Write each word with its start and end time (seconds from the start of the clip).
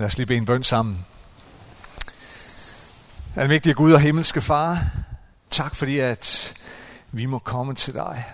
Lad 0.00 0.06
os 0.06 0.16
lige 0.16 0.26
bede 0.26 0.38
en 0.38 0.44
bøn 0.44 0.64
sammen. 0.64 1.06
Almægtige 3.36 3.74
Gud 3.74 3.92
og 3.92 4.00
himmelske 4.00 4.40
Far, 4.40 4.90
tak 5.50 5.74
fordi 5.74 5.98
at 5.98 6.54
vi 7.12 7.26
må 7.26 7.38
komme 7.38 7.74
til 7.74 7.94
dig. 7.94 8.24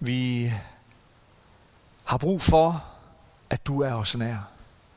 Vi 0.00 0.52
har 2.04 2.18
brug 2.18 2.42
for, 2.42 2.84
at 3.50 3.66
du 3.66 3.80
er 3.80 3.92
os 3.92 4.16
nær 4.16 4.38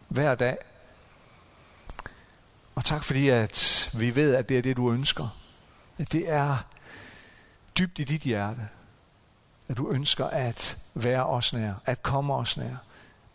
hver 0.07 0.35
dag. 0.35 0.57
Og 2.75 2.85
tak 2.85 3.03
fordi 3.03 3.29
at 3.29 3.89
vi 3.97 4.15
ved, 4.15 4.35
at 4.35 4.49
det 4.49 4.57
er 4.57 4.61
det, 4.61 4.77
du 4.77 4.91
ønsker. 4.91 5.37
At 5.97 6.11
det 6.11 6.29
er 6.29 6.57
dybt 7.79 7.99
i 7.99 8.03
dit 8.03 8.21
hjerte. 8.21 8.67
At 9.69 9.77
du 9.77 9.89
ønsker 9.91 10.25
at 10.25 10.77
være 10.93 11.25
os 11.25 11.53
nær, 11.53 11.73
at 11.85 12.03
komme 12.03 12.33
os 12.33 12.57
nær, 12.57 12.75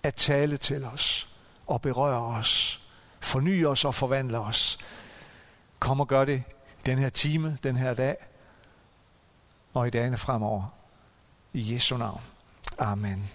at 0.03 0.15
tale 0.15 0.57
til 0.57 0.85
os 0.85 1.29
og 1.67 1.83
berøre 1.83 2.23
os, 2.23 2.81
forny 3.21 3.67
os 3.67 3.85
og 3.85 3.95
forvandle 3.95 4.39
os. 4.39 4.79
Kom 5.79 6.01
og 6.01 6.09
gør 6.09 6.25
det 6.25 6.43
den 6.87 6.99
her 6.99 7.09
time, 7.09 7.59
den 7.63 7.77
her 7.77 7.95
dag, 7.95 8.17
og 9.75 9.87
i 9.87 9.91
dagene 9.91 10.17
fremover. 10.17 10.73
I 11.53 11.75
Jesu 11.75 11.97
navn. 11.97 12.21
Amen. 12.79 13.31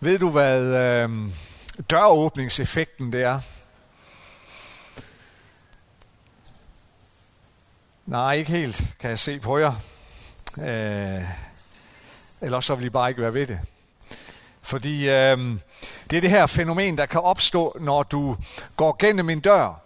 Ved 0.00 0.18
du, 0.18 0.30
hvad 0.30 0.62
øh, 0.62 1.30
døråbningseffekten 1.90 3.12
det 3.12 3.22
er? 3.22 3.40
Nej, 8.12 8.34
ikke 8.34 8.50
helt, 8.50 8.94
kan 9.00 9.10
jeg 9.10 9.18
se 9.18 9.40
på 9.40 9.58
jer. 9.58 9.74
Øh, 10.58 11.22
ellers 12.40 12.64
så 12.64 12.74
vil 12.74 12.86
I 12.86 12.90
bare 12.90 13.08
ikke 13.08 13.22
være 13.22 13.34
ved 13.34 13.46
det. 13.46 13.60
Fordi 14.62 15.08
øh, 15.08 15.38
det 16.10 16.16
er 16.16 16.20
det 16.20 16.30
her 16.30 16.46
fænomen, 16.46 16.98
der 16.98 17.06
kan 17.06 17.20
opstå, 17.20 17.76
når 17.80 18.02
du 18.02 18.36
går 18.76 18.96
gennem 18.98 19.30
en 19.30 19.40
dør. 19.40 19.80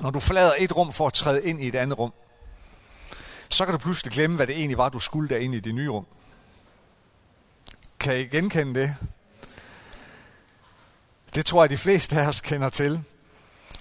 Når 0.00 0.10
du 0.10 0.20
forlader 0.20 0.52
et 0.58 0.76
rum 0.76 0.92
for 0.92 1.06
at 1.06 1.12
træde 1.12 1.44
ind 1.44 1.62
i 1.62 1.68
et 1.68 1.74
andet 1.74 1.98
rum. 1.98 2.12
Så 3.48 3.64
kan 3.64 3.72
du 3.72 3.78
pludselig 3.78 4.12
glemme, 4.12 4.36
hvad 4.36 4.46
det 4.46 4.56
egentlig 4.56 4.78
var, 4.78 4.88
du 4.88 4.98
skulle 4.98 5.28
derinde 5.28 5.56
i 5.56 5.60
det 5.60 5.74
nye 5.74 5.88
rum. 5.88 6.06
Kan 7.98 8.18
I 8.18 8.24
genkende 8.24 8.80
det? 8.80 8.96
Det 11.34 11.46
tror 11.46 11.62
jeg, 11.62 11.70
de 11.70 11.78
fleste 11.78 12.20
af 12.20 12.26
os 12.26 12.40
kender 12.40 12.68
til. 12.68 13.04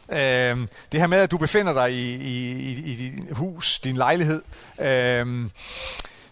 Øh, 0.10 0.68
det 0.92 1.00
her 1.00 1.08
med, 1.08 1.18
at 1.18 1.32
du 1.32 1.38
befinder 1.38 1.74
dig 1.74 1.92
i, 1.92 2.16
i, 2.16 2.54
i, 2.54 2.92
i 2.92 2.96
dit 2.96 3.36
hus, 3.38 3.80
din 3.80 3.98
lejlighed, 3.98 4.42
øh, 4.80 5.50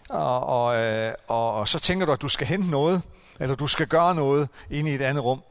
og, 0.08 0.46
og, 0.46 0.76
øh, 0.76 1.14
og, 1.28 1.54
og 1.54 1.68
så 1.68 1.78
tænker 1.80 2.06
du, 2.06 2.12
at 2.12 2.22
du 2.22 2.28
skal 2.28 2.46
hente 2.46 2.70
noget, 2.70 3.02
eller 3.40 3.54
du 3.56 3.66
skal 3.66 3.86
gøre 3.86 4.14
noget 4.14 4.48
inde 4.70 4.90
i 4.90 4.94
et 4.94 5.02
andet 5.02 5.24
rum, 5.24 5.42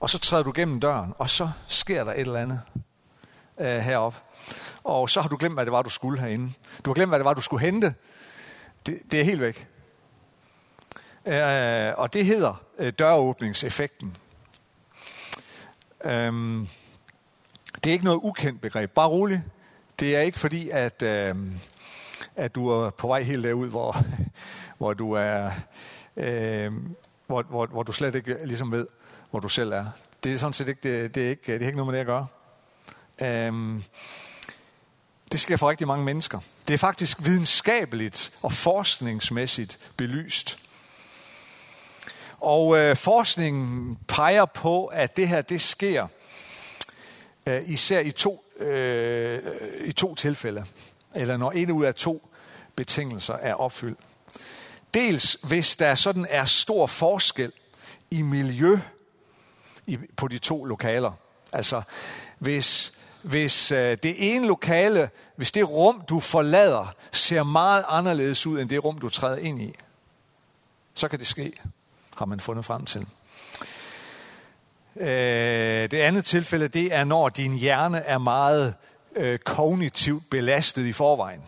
og 0.00 0.10
så 0.10 0.18
træder 0.18 0.42
du 0.42 0.52
gennem 0.54 0.80
døren, 0.80 1.14
og 1.18 1.30
så 1.30 1.50
sker 1.68 2.04
der 2.04 2.12
et 2.12 2.20
eller 2.20 2.40
andet 2.40 2.60
øh, 3.60 3.78
heroppe. 3.78 4.18
Og 4.84 5.10
så 5.10 5.20
har 5.20 5.28
du 5.28 5.36
glemt, 5.36 5.54
hvad 5.54 5.64
det 5.64 5.72
var, 5.72 5.82
du 5.82 5.90
skulle 5.90 6.20
herinde. 6.20 6.52
Du 6.84 6.90
har 6.90 6.94
glemt, 6.94 7.10
hvad 7.10 7.18
det 7.18 7.24
var, 7.24 7.34
du 7.34 7.40
skulle 7.40 7.64
hente. 7.64 7.94
Det, 8.86 8.98
det 9.10 9.20
er 9.20 9.24
helt 9.24 9.40
væk. 9.40 9.66
Øh, 11.26 11.92
og 11.96 12.12
det 12.12 12.24
hedder 12.24 12.62
øh, 12.78 12.92
døråbningseffekten. 12.98 14.16
Øh, 16.04 16.66
det 17.88 17.92
er 17.92 17.94
ikke 17.94 18.04
noget 18.04 18.20
ukendt 18.22 18.60
begreb. 18.60 18.90
Bare 18.90 19.08
rolig. 19.08 19.42
Det 20.00 20.16
er 20.16 20.20
ikke 20.20 20.38
fordi, 20.38 20.70
at, 20.70 21.02
øh, 21.02 21.34
at 22.36 22.54
du 22.54 22.68
er 22.68 22.90
på 22.90 23.06
vej 23.06 23.22
helt 23.22 23.44
derud, 23.44 23.68
hvor, 23.68 23.96
hvor 24.78 24.94
du 24.94 25.12
er... 25.12 25.50
Øh, 26.16 26.72
hvor, 27.26 27.42
hvor, 27.42 27.66
hvor 27.66 27.82
du 27.82 27.92
slet 27.92 28.14
ikke 28.14 28.36
ligesom 28.44 28.72
ved, 28.72 28.86
hvor 29.30 29.40
du 29.40 29.48
selv 29.48 29.72
er. 29.72 29.86
Det 30.24 30.32
er 30.32 30.38
sådan 30.38 30.52
set 30.52 30.68
ikke, 30.68 31.02
det, 31.02 31.14
det 31.14 31.26
er 31.26 31.30
ikke, 31.30 31.52
det 31.52 31.62
er 31.62 31.66
ikke 31.66 31.76
noget 31.76 31.92
med 31.92 31.94
det 31.94 32.00
at 32.00 32.06
gøre. 32.06 32.26
Øh, 33.22 33.82
det 35.32 35.40
sker 35.40 35.56
for 35.56 35.70
rigtig 35.70 35.86
mange 35.86 36.04
mennesker. 36.04 36.40
Det 36.68 36.74
er 36.74 36.78
faktisk 36.78 37.24
videnskabeligt 37.24 38.32
og 38.42 38.52
forskningsmæssigt 38.52 39.78
belyst. 39.96 40.58
Og 42.40 42.78
øh, 42.78 42.96
forskningen 42.96 43.98
peger 44.08 44.44
på, 44.44 44.86
at 44.86 45.16
det 45.16 45.28
her 45.28 45.42
det 45.42 45.60
sker 45.60 46.06
Øh, 47.48 47.70
især 47.70 48.00
i 48.00 48.10
to, 48.10 48.44
øh, 48.58 49.42
i 49.84 49.92
to 49.92 50.14
tilfælde, 50.14 50.64
eller 51.16 51.36
når 51.36 51.50
en 51.50 51.70
ud 51.70 51.84
af 51.84 51.94
to 51.94 52.28
betingelser 52.76 53.34
er 53.34 53.54
opfyldt. 53.54 53.98
Dels 54.94 55.38
hvis 55.42 55.76
der 55.76 55.94
sådan 55.94 56.26
er 56.30 56.44
stor 56.44 56.86
forskel 56.86 57.52
i 58.10 58.22
miljø 58.22 58.78
i, 59.86 59.98
på 60.16 60.28
de 60.28 60.38
to 60.38 60.64
lokaler. 60.64 61.12
Altså 61.52 61.82
hvis, 62.38 62.98
hvis 63.22 63.72
øh, 63.72 63.98
det 64.02 64.34
ene 64.34 64.46
lokale, 64.46 65.10
hvis 65.36 65.52
det 65.52 65.70
rum 65.70 66.02
du 66.08 66.20
forlader, 66.20 66.94
ser 67.12 67.42
meget 67.42 67.84
anderledes 67.88 68.46
ud 68.46 68.60
end 68.60 68.68
det 68.68 68.84
rum 68.84 68.98
du 68.98 69.08
træder 69.08 69.36
ind 69.36 69.62
i, 69.62 69.74
så 70.94 71.08
kan 71.08 71.18
det 71.18 71.26
ske, 71.26 71.52
har 72.16 72.26
man 72.26 72.40
fundet 72.40 72.64
frem 72.64 72.84
til. 72.84 73.06
Øh, 75.00 75.90
det 75.90 75.94
andet 75.94 76.24
tilfælde, 76.24 76.68
det 76.68 76.94
er, 76.94 77.04
når 77.04 77.28
din 77.28 77.54
hjerne 77.54 77.98
er 77.98 78.18
meget 78.18 78.74
øh, 79.16 79.38
kognitivt 79.38 80.30
belastet 80.30 80.86
i 80.86 80.92
forvejen. 80.92 81.40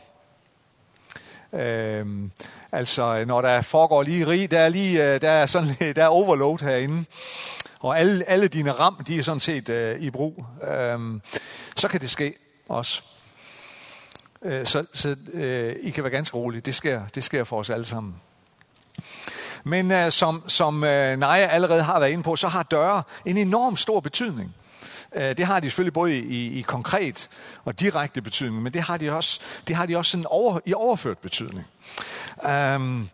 Øhm, 1.53 2.31
altså, 2.73 3.25
når 3.25 3.43
der 3.43 3.63
foregår 3.63 4.03
lige 4.03 4.27
rig, 4.27 4.51
der 4.51 4.59
er, 4.59 4.69
lige, 4.69 5.15
øh, 5.15 5.21
der 5.21 5.31
er, 5.31 5.47
sådan, 5.47 5.95
der 5.97 6.05
er 6.05 6.09
overload 6.09 6.59
herinde, 6.61 7.05
og 7.81 7.99
alle, 7.99 8.29
alle 8.29 8.49
dine 8.49 8.73
ram, 8.73 9.05
de 9.07 9.19
er 9.19 9.23
sådan 9.23 9.41
set 9.41 9.69
øh, 9.69 10.01
i 10.01 10.11
brug, 10.11 10.45
øhm, 10.69 11.23
så 11.77 11.89
kan 11.89 12.01
det 12.01 12.11
ske 12.11 12.35
også. 12.69 13.03
Øh, 14.43 14.67
så 14.67 14.87
så 14.93 15.17
øh, 15.33 15.77
I 15.81 15.91
kan 15.91 16.05
være 16.05 16.13
ganske 16.13 16.37
rolige. 16.37 16.61
Det 16.61 16.75
sker, 16.75 17.03
det 17.15 17.25
sker 17.25 17.45
for 17.45 17.59
os 17.59 17.71
alle 17.71 17.85
sammen. 17.85 18.15
Men 19.65 19.93
øh, 19.93 20.13
som, 20.13 20.43
som 20.47 20.85
øh, 20.85 21.19
Naja 21.19 21.47
allerede 21.47 21.83
har 21.83 21.99
været 21.99 22.11
inde 22.11 22.23
på, 22.23 22.37
så 22.37 22.49
har 22.49 22.63
døre 22.63 23.03
en 23.25 23.37
enorm 23.37 23.77
stor 23.77 24.01
betydning. 24.01 24.55
Øh, 25.15 25.37
det 25.37 25.45
har 25.45 25.61
de 25.61 25.67
selvfølgelig 25.71 25.93
både 25.93 26.19
i, 26.19 26.59
i 26.59 26.63
konkret 26.63 27.29
og 27.65 27.81
direkte 27.81 28.23
betydning, 28.23 28.63
men 28.63 28.73
det 28.73 28.83
har 28.83 28.97
de 28.97 29.11
også, 29.11 29.41
det 29.69 29.77
har 29.77 29.87
de 29.87 29.97
også 29.97 30.11
sådan 30.11 30.27
over, 30.27 30.61
i 30.67 30.75
overført 30.75 31.19
betydning. 31.19 31.67
Um, 32.75 33.11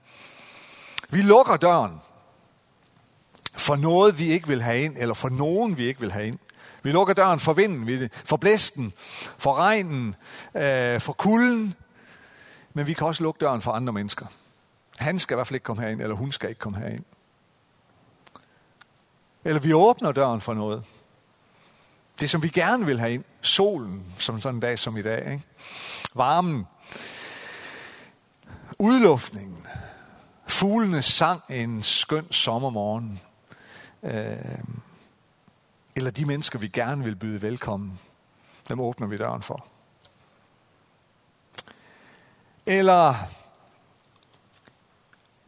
vi 1.11 1.23
lukker 1.23 1.57
døren 1.57 1.93
for 3.57 3.77
noget, 3.77 4.19
vi 4.19 4.27
ikke 4.27 4.49
vil 4.49 4.63
have 4.63 4.81
ind, 4.81 4.95
eller 4.99 5.15
for 5.15 5.29
nogen, 5.29 5.79
vi 5.79 5.87
ikke 5.87 6.01
vil 6.01 6.13
have 6.13 6.27
ind. 6.27 6.39
Vi 6.83 6.91
lukker 6.91 7.15
døren 7.15 7.41
for 7.41 7.53
vinden, 7.53 8.11
for 8.25 8.37
blæsten, 8.37 8.93
for 9.39 9.55
regnen, 9.55 10.15
øh, 10.55 11.01
for 11.01 11.13
kulden, 11.13 11.75
men 12.75 12.87
vi 12.87 12.93
kan 12.93 13.07
også 13.07 13.23
lukke 13.23 13.39
døren 13.39 13.63
for 13.63 13.73
andre 13.73 13.93
mennesker. 13.93 14.27
Han 14.99 15.19
skal 15.19 15.35
i 15.35 15.37
hvert 15.37 15.47
fald 15.47 15.55
ikke 15.55 15.65
komme 15.65 15.83
herind, 15.83 16.01
eller 16.01 16.17
hun 16.17 16.33
skal 16.33 16.49
ikke 16.49 16.59
komme 16.59 16.79
herind. 16.79 17.05
Eller 19.45 19.61
vi 19.61 19.73
åbner 19.73 20.13
døren 20.13 20.41
for 20.41 20.55
noget. 20.55 20.85
Det, 22.21 22.31
som 22.31 22.43
vi 22.43 22.49
gerne 22.49 22.87
vil 22.87 23.01
have 23.01 23.13
ind. 23.13 23.25
Solen, 23.41 24.05
som 24.19 24.41
sådan 24.41 24.57
en 24.57 24.61
dag 24.61 24.79
som 24.79 24.97
i 24.97 25.03
dag. 25.03 25.33
Ikke? 25.33 25.45
Varmen. 26.15 26.67
Udluftningen. 28.79 29.67
Fuglenes 30.47 31.05
sang 31.05 31.43
en 31.49 31.83
skøn 31.83 32.33
sommermorgen. 32.33 33.21
Øh, 34.03 34.37
eller 35.97 36.11
de 36.11 36.25
mennesker, 36.25 36.59
vi 36.59 36.69
gerne 36.69 37.05
vil 37.05 37.17
byde 37.17 37.43
velkommen. 37.43 38.01
Dem 38.69 38.81
åbner 38.81 39.07
vi 39.07 39.17
døren 39.17 39.43
for. 39.43 39.67
Eller 42.67 43.15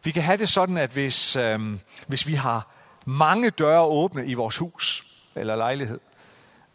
vi 0.09 0.13
kan 0.13 0.23
have 0.23 0.37
det 0.37 0.49
sådan, 0.49 0.77
at 0.77 0.91
hvis, 0.91 1.37
øh, 1.37 1.79
hvis 2.07 2.27
vi 2.27 2.35
har 2.35 2.67
mange 3.07 3.51
døre 3.51 3.83
åbne 3.83 4.27
i 4.27 4.35
vores 4.35 4.57
hus 4.57 5.07
eller 5.35 5.57
lejlighed, 5.57 6.01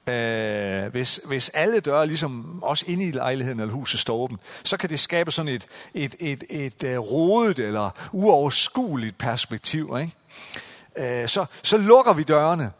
øh, 0.07 0.91
hvis, 0.91 1.21
hvis 1.27 1.49
alle 1.49 1.79
døre, 1.79 2.07
ligesom 2.07 2.63
også 2.63 2.85
inde 2.87 3.05
i 3.05 3.11
lejligheden 3.11 3.59
eller 3.59 3.73
huset, 3.73 3.99
står 3.99 4.15
åbent, 4.15 4.41
så 4.63 4.77
kan 4.77 4.89
det 4.89 4.99
skabe 4.99 5.31
sådan 5.31 5.53
et, 5.53 5.67
et, 5.93 6.15
et, 6.19 6.43
et, 6.49 6.83
et 6.83 6.99
rodet 7.11 7.59
eller 7.59 7.89
uoverskueligt 8.11 9.17
perspektiv. 9.17 9.97
Ikke? 10.01 11.21
Øh, 11.21 11.27
så, 11.27 11.45
så 11.63 11.77
lukker 11.77 12.13
vi 12.13 12.23
dørene, 12.23 12.71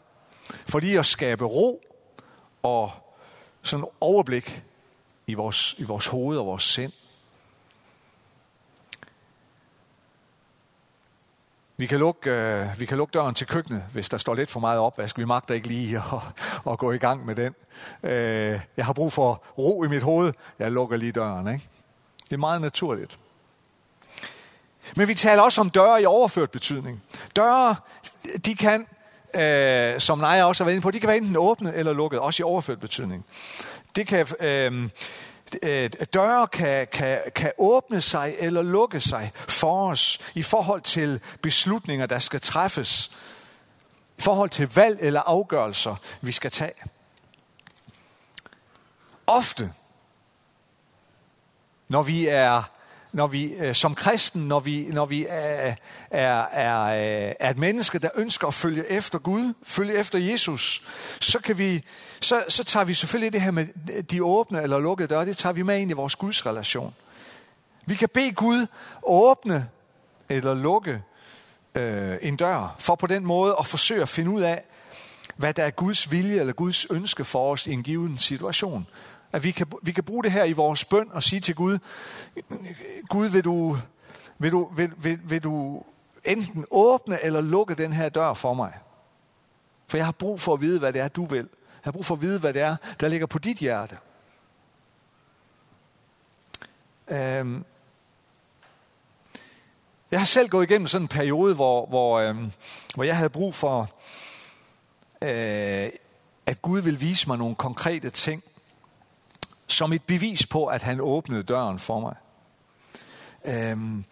fordi 0.68 0.96
at 0.96 1.06
skabe 1.06 1.44
ro 1.44 1.82
og 2.62 2.90
sådan 3.62 3.86
overblik 4.00 4.62
i 5.26 5.34
vores, 5.34 5.74
i 5.78 5.84
vores 5.84 6.06
hoved 6.06 6.38
og 6.38 6.46
vores 6.46 6.62
sind. 6.62 6.92
Vi 11.76 11.86
kan, 11.86 11.98
lukke, 11.98 12.30
øh, 12.30 12.80
vi 12.80 12.86
kan 12.86 12.98
lukke 12.98 13.12
døren 13.12 13.34
til 13.34 13.46
køkkenet, 13.46 13.84
hvis 13.92 14.08
der 14.08 14.18
står 14.18 14.34
lidt 14.34 14.50
for 14.50 14.60
meget 14.60 14.78
opvask. 14.78 15.18
Vi 15.18 15.24
magter 15.24 15.54
ikke 15.54 15.68
lige 15.68 15.96
at, 15.96 16.20
at 16.72 16.78
gå 16.78 16.92
i 16.92 16.98
gang 16.98 17.26
med 17.26 17.34
den. 17.34 17.54
Øh, 18.02 18.60
jeg 18.76 18.86
har 18.86 18.92
brug 18.92 19.12
for 19.12 19.42
ro 19.58 19.84
i 19.84 19.88
mit 19.88 20.02
hoved. 20.02 20.32
Jeg 20.58 20.72
lukker 20.72 20.96
lige 20.96 21.12
døren. 21.12 21.48
Ikke? 21.54 21.68
Det 22.24 22.32
er 22.32 22.36
meget 22.36 22.60
naturligt. 22.60 23.18
Men 24.96 25.08
vi 25.08 25.14
taler 25.14 25.42
også 25.42 25.60
om 25.60 25.70
døre 25.70 26.02
i 26.02 26.04
overført 26.04 26.50
betydning. 26.50 27.02
Døre, 27.36 27.76
de 28.44 28.54
kan, 28.54 28.86
øh, 29.34 30.00
som 30.00 30.18
Naja 30.18 30.44
også 30.44 30.64
har 30.64 30.66
været 30.66 30.74
inde 30.74 30.82
på, 30.82 30.90
de 30.90 31.00
kan 31.00 31.08
være 31.08 31.16
enten 31.16 31.36
åbne 31.36 31.74
eller 31.74 31.92
lukket, 31.92 32.20
også 32.20 32.42
i 32.42 32.44
overført 32.44 32.80
betydning. 32.80 33.26
Det 33.96 34.06
kan, 34.06 34.26
øh, 34.40 34.90
øh, 35.62 35.90
døre 36.14 36.46
kan, 36.46 36.86
kan, 36.86 37.20
kan 37.34 37.52
åbne 37.58 38.00
sig 38.00 38.34
eller 38.38 38.62
lukke 38.62 39.00
sig 39.00 39.32
for 39.34 39.90
os 39.90 40.18
i 40.34 40.42
forhold 40.42 40.82
til 40.82 41.20
beslutninger, 41.42 42.06
der 42.06 42.18
skal 42.18 42.40
træffes, 42.40 43.16
i 44.18 44.22
forhold 44.22 44.50
til 44.50 44.68
valg 44.74 44.98
eller 45.00 45.20
afgørelser, 45.20 45.96
vi 46.20 46.32
skal 46.32 46.50
tage. 46.50 46.74
Ofte, 49.26 49.72
når 51.88 52.02
vi 52.02 52.26
er 52.26 52.62
når 53.14 53.26
vi 53.26 53.44
øh, 53.44 53.74
som 53.74 53.94
kristen, 53.94 54.48
når 54.48 54.60
vi, 54.60 54.86
når 54.90 55.06
vi 55.06 55.26
er, 55.28 55.74
er, 56.10 56.44
er, 56.52 56.86
er 57.40 57.50
et 57.50 57.58
menneske, 57.58 57.98
der 57.98 58.08
ønsker 58.14 58.48
at 58.48 58.54
følge 58.54 58.90
efter 58.90 59.18
Gud, 59.18 59.54
følge 59.62 59.94
efter 59.94 60.18
Jesus, 60.18 60.88
så, 61.20 61.40
kan 61.40 61.58
vi, 61.58 61.84
så, 62.20 62.44
så 62.48 62.64
tager 62.64 62.84
vi 62.84 62.94
selvfølgelig 62.94 63.32
det 63.32 63.40
her 63.40 63.50
med 63.50 64.02
de 64.02 64.24
åbne 64.24 64.62
eller 64.62 64.78
lukkede 64.78 65.08
døre, 65.08 65.24
det 65.24 65.36
tager 65.36 65.52
vi 65.52 65.62
med 65.62 65.78
ind 65.78 65.90
i 65.90 65.94
vores 65.94 66.16
Guds 66.16 66.46
relation. 66.46 66.94
Vi 67.86 67.94
kan 67.94 68.08
bede 68.08 68.32
Gud 68.32 68.66
åbne 69.02 69.68
eller 70.28 70.54
lukke 70.54 71.02
øh, 71.74 72.16
en 72.22 72.36
dør, 72.36 72.76
for 72.78 72.94
på 72.94 73.06
den 73.06 73.26
måde 73.26 73.56
at 73.58 73.66
forsøge 73.66 74.02
at 74.02 74.08
finde 74.08 74.30
ud 74.30 74.42
af, 74.42 74.64
hvad 75.36 75.54
der 75.54 75.64
er 75.64 75.70
Guds 75.70 76.12
vilje 76.12 76.40
eller 76.40 76.52
Guds 76.52 76.86
ønske 76.90 77.24
for 77.24 77.52
os 77.52 77.66
i 77.66 77.72
en 77.72 77.82
given 77.82 78.18
situation. 78.18 78.86
At 79.34 79.44
vi 79.44 79.50
kan, 79.50 79.66
vi 79.82 79.92
kan 79.92 80.04
bruge 80.04 80.24
det 80.24 80.32
her 80.32 80.44
i 80.44 80.52
vores 80.52 80.84
bøn 80.84 81.10
og 81.12 81.22
sige 81.22 81.40
til 81.40 81.54
Gud, 81.54 81.78
Gud 83.08 83.26
vil 83.26 83.44
du, 83.44 83.78
vil 84.38 84.52
du, 84.52 84.68
vil, 84.76 84.92
vil, 84.96 85.20
vil 85.24 85.44
du 85.44 85.84
enten 86.24 86.64
åbne 86.70 87.24
eller 87.24 87.40
lukke 87.40 87.74
den 87.74 87.92
her 87.92 88.08
dør 88.08 88.34
for 88.34 88.54
mig? 88.54 88.78
For 89.86 89.96
jeg 89.96 90.06
har 90.06 90.12
brug 90.12 90.40
for 90.40 90.54
at 90.54 90.60
vide, 90.60 90.78
hvad 90.78 90.92
det 90.92 91.00
er, 91.00 91.08
du 91.08 91.24
vil. 91.24 91.38
Jeg 91.38 91.84
har 91.84 91.92
brug 91.92 92.04
for 92.04 92.14
at 92.14 92.20
vide, 92.20 92.40
hvad 92.40 92.54
det 92.54 92.62
er, 92.62 92.76
der 93.00 93.08
ligger 93.08 93.26
på 93.26 93.38
dit 93.38 93.58
hjerte. 93.58 93.98
Øhm. 97.08 97.64
Jeg 100.10 100.20
har 100.20 100.24
selv 100.24 100.48
gået 100.48 100.70
igennem 100.70 100.86
sådan 100.86 101.04
en 101.04 101.08
periode, 101.08 101.54
hvor, 101.54 101.86
hvor, 101.86 102.18
øhm, 102.18 102.52
hvor 102.94 103.04
jeg 103.04 103.16
havde 103.16 103.30
brug 103.30 103.54
for, 103.54 103.80
øh, 105.22 105.90
at 106.46 106.62
Gud 106.62 106.80
vil 106.80 107.00
vise 107.00 107.28
mig 107.28 107.38
nogle 107.38 107.54
konkrete 107.54 108.10
ting 108.10 108.42
som 109.66 109.92
et 109.92 110.02
bevis 110.02 110.46
på, 110.46 110.66
at 110.66 110.82
han 110.82 111.00
åbnede 111.00 111.42
døren 111.42 111.78
for 111.78 112.00
mig. 112.00 112.14
Øhm, 113.44 114.04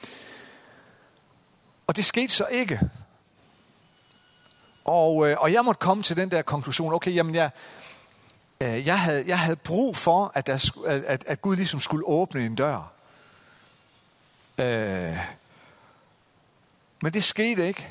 og 1.87 1.97
det 1.97 2.05
skete 2.05 2.33
så 2.33 2.47
ikke. 2.51 2.81
Og, 4.85 5.31
øh, 5.31 5.37
og 5.41 5.53
jeg 5.53 5.65
måtte 5.65 5.79
komme 5.79 6.03
til 6.03 6.17
den 6.17 6.31
der 6.31 6.43
konklusion, 6.43 6.95
okay, 6.95 7.15
jamen 7.15 7.35
jeg, 7.35 7.51
øh, 8.63 8.87
jeg, 8.87 9.01
havde, 9.01 9.25
jeg 9.27 9.39
havde 9.39 9.57
brug 9.57 9.97
for, 9.97 10.33
at, 10.35 10.47
der, 10.47 10.73
at, 10.87 11.25
at 11.27 11.43
Gud 11.43 11.57
ligesom 11.57 11.81
skulle 11.81 12.07
åbne 12.07 12.45
en 12.45 12.55
dør. 12.55 12.93
Øh, 14.59 15.17
men 17.03 17.13
det 17.13 17.25
skete 17.25 17.67
ikke. 17.67 17.89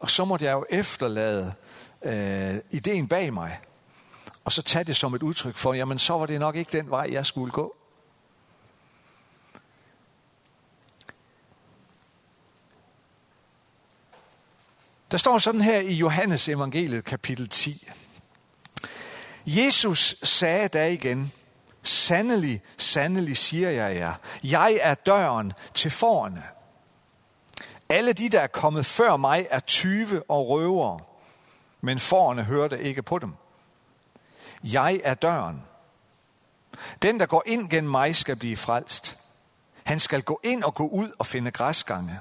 Og 0.00 0.10
så 0.10 0.24
måtte 0.24 0.44
jeg 0.44 0.52
jo 0.52 0.64
efterlade 0.70 1.54
øh, 2.02 2.56
ideen 2.70 3.08
bag 3.08 3.32
mig 3.32 3.60
og 4.44 4.52
så 4.52 4.62
tage 4.62 4.84
det 4.84 4.96
som 4.96 5.14
et 5.14 5.22
udtryk 5.22 5.56
for, 5.56 5.74
jamen 5.74 5.98
så 5.98 6.18
var 6.18 6.26
det 6.26 6.40
nok 6.40 6.56
ikke 6.56 6.78
den 6.78 6.90
vej, 6.90 7.08
jeg 7.10 7.26
skulle 7.26 7.52
gå. 7.52 7.76
Der 15.10 15.18
står 15.18 15.38
sådan 15.38 15.60
her 15.60 15.80
i 15.80 15.92
Johannes 15.92 16.48
evangeliet 16.48 17.04
kapitel 17.04 17.48
10. 17.48 17.88
Jesus 19.46 20.16
sagde 20.22 20.68
da 20.68 20.88
igen, 20.88 21.32
Sandelig, 21.82 22.62
sandelig 22.76 23.36
siger 23.36 23.70
jeg 23.70 23.96
jer, 23.96 24.14
jeg 24.44 24.78
er 24.82 24.94
døren 24.94 25.52
til 25.74 25.90
forerne. 25.90 26.42
Alle 27.88 28.12
de, 28.12 28.28
der 28.28 28.40
er 28.40 28.46
kommet 28.46 28.86
før 28.86 29.16
mig, 29.16 29.46
er 29.50 29.60
tyve 29.60 30.22
og 30.28 30.48
røvere, 30.48 31.00
men 31.80 31.98
forerne 31.98 32.44
hørte 32.44 32.82
ikke 32.82 33.02
på 33.02 33.18
dem. 33.18 33.34
Jeg 34.64 35.00
er 35.04 35.14
døren. 35.14 35.64
Den, 37.02 37.20
der 37.20 37.26
går 37.26 37.42
ind 37.46 37.70
gennem 37.70 37.90
mig, 37.90 38.16
skal 38.16 38.36
blive 38.36 38.56
frelst. 38.56 39.18
Han 39.84 40.00
skal 40.00 40.22
gå 40.22 40.40
ind 40.44 40.64
og 40.64 40.74
gå 40.74 40.88
ud 40.88 41.12
og 41.18 41.26
finde 41.26 41.50
græsgange. 41.50 42.20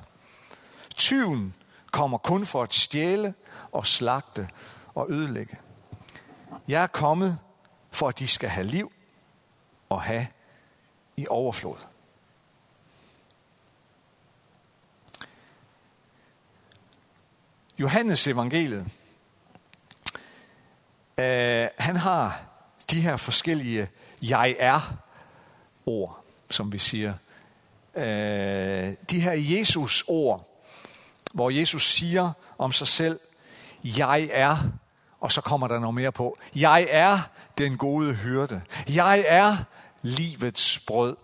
Tyven 0.95 1.55
kommer 1.91 2.17
kun 2.17 2.45
for 2.45 2.63
at 2.63 2.73
stjæle 2.73 3.33
og 3.71 3.87
slagte 3.87 4.49
og 4.95 5.11
ødelægge. 5.11 5.57
Jeg 6.67 6.83
er 6.83 6.87
kommet 6.87 7.39
for, 7.91 8.07
at 8.07 8.19
de 8.19 8.27
skal 8.27 8.49
have 8.49 8.67
liv 8.67 8.91
og 9.89 10.01
have 10.01 10.27
i 11.17 11.27
overflod. 11.29 11.77
Johannes 17.79 18.27
evangeliet 18.27 18.91
øh, 21.19 21.67
han 21.77 21.95
har 21.95 22.41
de 22.91 23.01
her 23.01 23.17
forskellige 23.17 23.87
jeg 24.21 24.55
er 24.59 24.93
ord, 25.85 26.23
som 26.49 26.73
vi 26.73 26.79
siger. 26.79 27.13
Øh, 27.95 28.93
de 29.09 29.19
her 29.19 29.31
Jesus 29.31 30.03
ord, 30.07 30.63
hvor 31.33 31.49
Jesus 31.49 31.91
siger 31.91 32.31
om 32.57 32.71
sig 32.71 32.87
selv, 32.87 33.19
jeg 33.83 34.29
er, 34.31 34.57
og 35.19 35.31
så 35.31 35.41
kommer 35.41 35.67
der 35.67 35.79
noget 35.79 35.95
mere 35.95 36.11
på. 36.11 36.37
Jeg 36.55 36.87
er 36.89 37.19
den 37.57 37.77
gode 37.77 38.13
hyrde. 38.13 38.61
Jeg 38.89 39.23
er 39.27 39.57
livets 40.01 40.79
brød. 40.87 41.15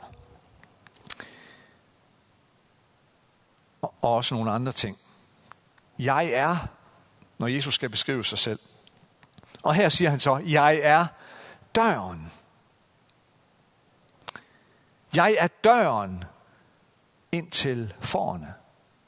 Og 3.82 4.14
også 4.16 4.36
nogle 4.36 4.52
andre 4.52 4.72
ting. 4.72 4.98
Jeg 6.00 6.26
er, 6.26 6.58
når 7.38 7.48
Jesus 7.48 7.76
skal 7.76 7.90
beskrive 7.90 8.26
sig 8.26 8.38
selv. 8.38 8.60
Og 9.66 9.76
her 9.76 9.90
siger 9.90 10.10
han 10.10 10.20
så, 10.20 10.38
jeg 10.38 10.80
er 10.84 11.08
døren. 11.76 12.32
Jeg 15.16 15.36
er 15.40 15.48
døren 15.48 16.24
ind 17.32 17.52
til 17.52 17.94
forerne. 18.00 18.54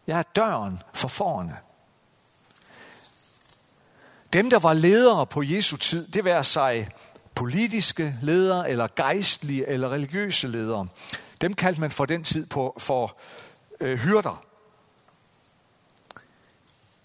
Jeg 0.07 0.19
er 0.19 0.23
døren 0.23 0.83
for 0.93 1.07
forerne. 1.07 1.57
Dem, 4.33 4.49
der 4.49 4.59
var 4.59 4.73
ledere 4.73 5.25
på 5.25 5.43
Jesu 5.43 5.77
tid, 5.77 6.07
det 6.07 6.25
være 6.25 6.43
sig 6.43 6.89
politiske 7.35 8.17
ledere, 8.21 8.69
eller 8.69 8.87
geistlige, 8.95 9.67
eller 9.67 9.91
religiøse 9.91 10.47
ledere. 10.47 10.87
Dem 11.41 11.53
kaldte 11.53 11.81
man 11.81 11.91
for 11.91 12.05
den 12.05 12.23
tid 12.23 12.45
på, 12.45 12.75
for 12.79 13.17
øh, 13.79 13.97
hyrder. 13.97 14.43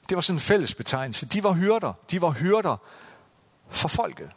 Det 0.09 0.17
var 0.17 0.21
sådan 0.21 0.37
en 0.37 0.41
fælles 0.41 0.75
betegnelse. 0.75 1.27
De 1.27 1.45
var 1.45 1.53
hyrder. 1.53 1.93
De 2.11 2.21
var 2.23 2.31
hyrder 2.31 2.77
for 3.73 3.89
folket. 3.89 4.31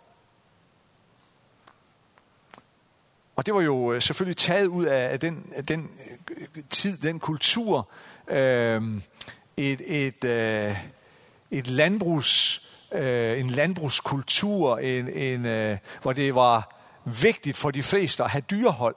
Og 3.35 3.45
det 3.45 3.53
var 3.53 3.61
jo 3.61 3.93
øh, 3.93 4.01
selvfølgelig 4.01 4.37
taget 4.37 4.67
ud 4.67 4.85
af 4.85 5.19
den, 5.19 5.53
den 5.67 5.91
øh, 6.29 6.63
tid, 6.69 6.97
den 6.97 7.19
kultur, 7.19 7.89
øh, 8.27 8.81
et, 9.57 9.81
et, 9.85 10.23
øh, 10.25 10.77
et 11.51 11.67
landbrugs, 11.67 12.61
øh, 12.91 13.39
en 13.39 13.49
landbrugskultur, 13.49 14.77
en, 14.77 15.09
en, 15.09 15.45
øh, 15.45 15.77
hvor 16.01 16.13
det 16.13 16.35
var 16.35 16.75
vigtigt 17.05 17.57
for 17.57 17.71
de 17.71 17.83
fleste 17.83 18.23
at 18.23 18.29
have 18.29 18.41
dyrehold. 18.41 18.95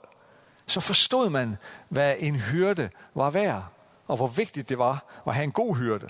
Så 0.67 0.79
forstod 0.79 1.29
man, 1.29 1.57
hvad 1.89 2.15
en 2.19 2.35
hyrde 2.35 2.89
var 3.15 3.29
værd, 3.29 3.65
og 4.07 4.17
hvor 4.17 4.27
vigtigt 4.27 4.69
det 4.69 4.77
var 4.77 5.21
at 5.27 5.33
have 5.33 5.43
en 5.43 5.51
god 5.51 5.75
hyrde. 5.75 6.09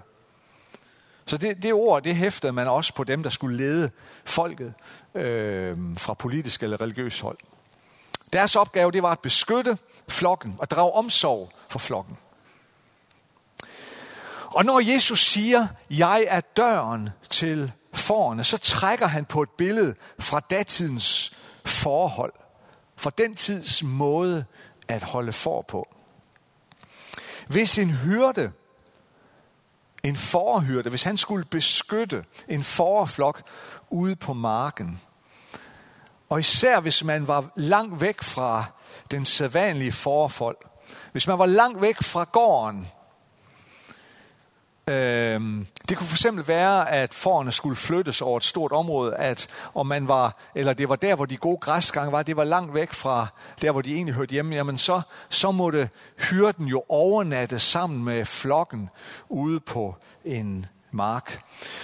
Så 1.29 1.37
det, 1.37 1.63
det 1.63 1.73
ord, 1.73 2.03
det 2.03 2.15
hæftede 2.15 2.53
man 2.53 2.67
også 2.67 2.93
på 2.93 3.03
dem, 3.03 3.23
der 3.23 3.29
skulle 3.29 3.57
lede 3.57 3.91
folket 4.25 4.73
øh, 5.15 5.77
fra 5.97 6.13
politisk 6.13 6.63
eller 6.63 6.81
religiøs 6.81 7.19
hold. 7.19 7.37
Deres 8.33 8.55
opgave, 8.55 8.91
det 8.91 9.03
var 9.03 9.11
at 9.11 9.19
beskytte 9.19 9.77
flokken 10.07 10.55
og 10.59 10.69
drage 10.69 10.91
omsorg 10.91 11.51
for 11.69 11.79
flokken. 11.79 12.17
Og 14.45 14.65
når 14.65 14.79
Jesus 14.79 15.25
siger, 15.25 15.67
jeg 15.89 16.25
er 16.27 16.41
døren 16.41 17.09
til 17.29 17.71
forerne, 17.93 18.43
så 18.43 18.57
trækker 18.57 19.07
han 19.07 19.25
på 19.25 19.41
et 19.41 19.49
billede 19.49 19.95
fra 20.19 20.39
datidens 20.39 21.37
forhold. 21.65 22.33
fra 22.95 23.11
den 23.17 23.35
tids 23.35 23.83
måde 23.83 24.45
at 24.87 25.03
holde 25.03 25.31
for 25.31 25.61
på. 25.61 25.87
Hvis 27.47 27.77
en 27.77 27.89
hyrde 27.89 28.51
en 30.03 30.15
forhyrte, 30.15 30.89
hvis 30.89 31.03
han 31.03 31.17
skulle 31.17 31.45
beskytte 31.45 32.25
en 32.47 32.63
forflok 32.63 33.41
ude 33.89 34.15
på 34.15 34.33
marken, 34.33 35.01
Og 36.29 36.39
især 36.39 36.79
hvis 36.79 37.03
man 37.03 37.27
var 37.27 37.51
langt 37.55 38.01
væk 38.01 38.23
fra 38.23 38.63
den 39.11 39.25
sædvanlige 39.25 39.91
forhold. 39.91 40.57
Hvis 41.11 41.27
man 41.27 41.39
var 41.39 41.45
langt 41.45 41.81
væk 41.81 42.03
fra 42.03 42.23
gården. 42.23 42.87
Øh, 44.89 45.41
det 45.89 45.97
kunne 45.97 46.07
for 46.07 46.15
eksempel 46.15 46.47
være, 46.47 46.91
at 46.91 47.13
forerne 47.13 47.51
skulle 47.51 47.75
flyttes 47.75 48.21
over 48.21 48.37
et 48.37 48.43
stort 48.43 48.71
område, 48.71 49.15
at 49.15 49.47
om 49.73 49.87
man 49.87 50.07
var, 50.07 50.35
eller 50.55 50.73
det 50.73 50.89
var 50.89 50.95
der, 50.95 51.15
hvor 51.15 51.25
de 51.25 51.37
gode 51.37 51.57
græsgange 51.57 52.11
var, 52.11 52.23
det 52.23 52.35
var 52.35 52.43
langt 52.43 52.73
væk 52.73 52.93
fra 52.93 53.27
der, 53.61 53.71
hvor 53.71 53.81
de 53.81 53.93
egentlig 53.93 54.15
hørte 54.15 54.31
hjemme, 54.31 54.55
jamen 54.55 54.77
så, 54.77 55.01
så 55.29 55.51
måtte 55.51 55.89
hyrden 56.29 56.65
jo 56.65 56.83
overnatte 56.89 57.59
sammen 57.59 58.03
med 58.03 58.25
flokken 58.25 58.89
ude 59.29 59.59
på 59.59 59.95
en 60.25 60.65
mark. 60.91 61.41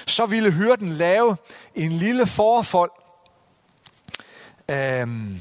Så 0.07 0.25
ville 0.25 0.51
hyrden 0.51 0.89
lave 0.89 1.37
en 1.75 1.91
lille 1.91 2.27
forfold, 2.27 2.91
øhm, 4.71 5.39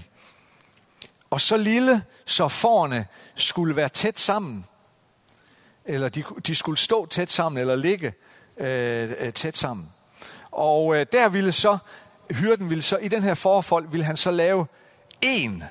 og 1.31 1.41
så 1.41 1.57
lille, 1.57 2.03
så 2.25 2.49
forerne 2.49 3.07
skulle 3.35 3.77
være 3.77 3.89
tæt 3.89 4.21
sammen, 4.21 4.67
eller 5.85 6.09
de, 6.09 6.25
de 6.47 6.55
skulle 6.55 6.79
stå 6.79 7.07
tæt 7.07 7.31
sammen, 7.31 7.61
eller 7.61 7.77
ligge 7.77 8.15
øh, 8.57 9.11
øh, 9.19 9.33
tæt 9.33 9.57
sammen. 9.57 9.89
Og 10.51 10.97
øh, 10.97 11.07
der 11.13 11.29
ville 11.29 11.53
så, 11.53 11.79
hyrden 12.31 12.71
ville 12.71 12.83
så, 12.83 12.97
i 12.97 13.09
den 13.09 13.23
her 13.23 13.35
forfold, 13.35 13.89
ville 13.89 14.05
han 14.05 14.17
så 14.17 14.31
lave 14.31 14.67
en 15.21 15.65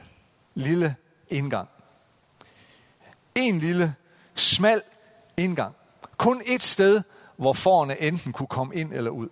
lille 0.56 0.96
indgang. 1.30 1.70
En 3.36 3.60
lille, 3.60 3.96
smal 4.36 4.82
indgang. 5.38 5.76
Kun 6.18 6.42
et 6.46 6.64
sted, 6.64 7.02
hvor 7.38 7.54
forerne 7.54 8.02
enten 8.02 8.34
kunne 8.34 8.48
komme 8.48 8.76
ind 8.76 8.94
eller 8.94 9.12
ud. 9.12 9.30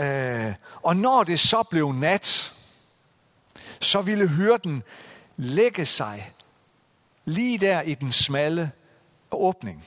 Øh, 0.00 0.54
og 0.82 0.96
når 0.96 1.24
det 1.24 1.40
så 1.40 1.62
blev 1.62 1.92
nat, 1.92 2.52
så 3.80 4.02
ville 4.02 4.28
hyrden 4.28 4.82
lægge 5.36 5.84
sig 5.84 6.32
lige 7.28 7.58
der 7.58 7.82
i 7.82 7.94
den 7.94 8.12
smalle 8.12 8.70
åbning. 9.30 9.84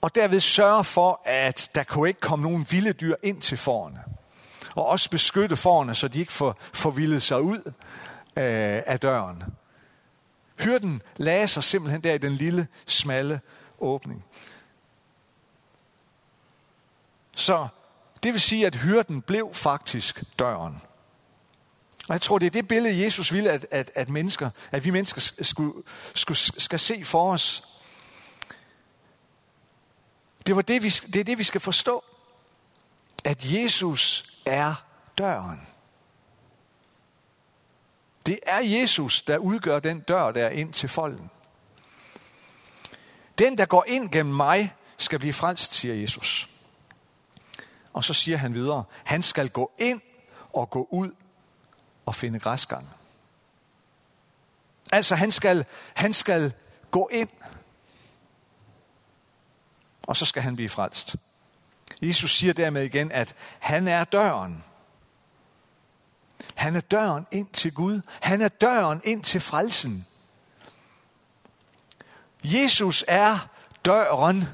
Og 0.00 0.14
derved 0.14 0.40
sørge 0.40 0.84
for, 0.84 1.20
at 1.24 1.70
der 1.74 1.84
kunne 1.84 2.08
ikke 2.08 2.20
komme 2.20 2.42
nogen 2.42 2.66
vilde 2.70 2.92
dyr 2.92 3.16
ind 3.22 3.42
til 3.42 3.58
forerne. 3.58 4.04
Og 4.74 4.86
også 4.86 5.10
beskytte 5.10 5.56
forerne, 5.56 5.94
så 5.94 6.08
de 6.08 6.20
ikke 6.20 6.32
får 6.32 6.56
forvildet 6.60 7.22
sig 7.22 7.42
ud 7.42 7.72
øh, 8.36 8.82
af 8.86 9.00
døren. 9.00 9.44
Hyrden 10.58 11.02
lagde 11.16 11.48
sig 11.48 11.64
simpelthen 11.64 12.04
der 12.04 12.14
i 12.14 12.18
den 12.18 12.32
lille, 12.32 12.68
smalle 12.86 13.40
åbning. 13.78 14.24
Så 17.36 17.68
det 18.22 18.32
vil 18.32 18.40
sige, 18.40 18.66
at 18.66 18.74
hyrden 18.74 19.22
blev 19.22 19.50
faktisk 19.52 20.38
døren. 20.38 20.82
Og 22.10 22.14
jeg 22.14 22.20
tror, 22.22 22.38
det 22.38 22.46
er 22.46 22.50
det 22.50 22.68
billede, 22.68 23.04
Jesus 23.04 23.32
ville, 23.32 23.50
at, 23.50 23.66
at, 23.70 23.90
at, 23.94 24.08
mennesker, 24.08 24.50
at 24.70 24.84
vi 24.84 24.90
mennesker 24.90 25.20
skulle, 25.44 25.82
skulle, 26.14 26.38
skal 26.38 26.78
se 26.78 27.04
for 27.04 27.32
os. 27.32 27.78
Det, 30.46 30.56
var 30.56 30.62
det, 30.62 30.82
vi, 30.82 30.88
det 30.88 31.16
er 31.16 31.24
det, 31.24 31.38
vi 31.38 31.44
skal 31.44 31.60
forstå. 31.60 32.04
At 33.24 33.52
Jesus 33.52 34.34
er 34.46 34.74
døren. 35.18 35.60
Det 38.26 38.38
er 38.42 38.60
Jesus, 38.60 39.20
der 39.20 39.38
udgør 39.38 39.78
den 39.78 40.00
dør, 40.00 40.30
der 40.30 40.44
er 40.46 40.50
ind 40.50 40.72
til 40.72 40.88
folden. 40.88 41.30
Den, 43.38 43.58
der 43.58 43.66
går 43.66 43.84
ind 43.88 44.12
gennem 44.12 44.34
mig, 44.34 44.74
skal 44.96 45.18
blive 45.18 45.32
frelst, 45.32 45.74
siger 45.74 45.94
Jesus. 45.94 46.48
Og 47.92 48.04
så 48.04 48.14
siger 48.14 48.36
han 48.36 48.54
videre, 48.54 48.84
han 49.04 49.22
skal 49.22 49.48
gå 49.48 49.72
ind 49.78 50.00
og 50.52 50.70
gå 50.70 50.88
ud 50.90 51.10
og 52.06 52.14
finde 52.14 52.38
græsgang. 52.38 52.88
Altså 54.92 55.14
han 55.14 55.30
skal, 55.30 55.64
han 55.94 56.12
skal 56.12 56.52
gå 56.90 57.08
ind, 57.12 57.28
og 60.06 60.16
så 60.16 60.24
skal 60.24 60.42
han 60.42 60.56
blive 60.56 60.68
frelst. 60.68 61.16
Jesus 62.02 62.36
siger 62.36 62.52
dermed 62.52 62.82
igen, 62.82 63.12
at 63.12 63.34
han 63.58 63.88
er 63.88 64.04
døren. 64.04 64.64
Han 66.54 66.76
er 66.76 66.80
døren 66.80 67.26
ind 67.30 67.48
til 67.48 67.74
Gud. 67.74 68.00
Han 68.22 68.40
er 68.40 68.48
døren 68.48 69.00
ind 69.04 69.24
til 69.24 69.40
frelsen. 69.40 70.06
Jesus 72.44 73.04
er 73.08 73.48
døren. 73.84 74.48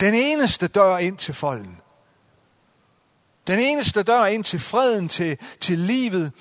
Den 0.00 0.14
eneste 0.14 0.68
dør 0.68 0.98
ind 0.98 1.18
til 1.18 1.34
folden. 1.34 1.80
Den 3.46 3.58
eneste 3.58 4.02
dør 4.02 4.24
ind 4.24 4.44
til 4.44 4.60
freden, 4.60 5.08
til, 5.08 5.38
til 5.60 5.78
livet, 5.78 6.32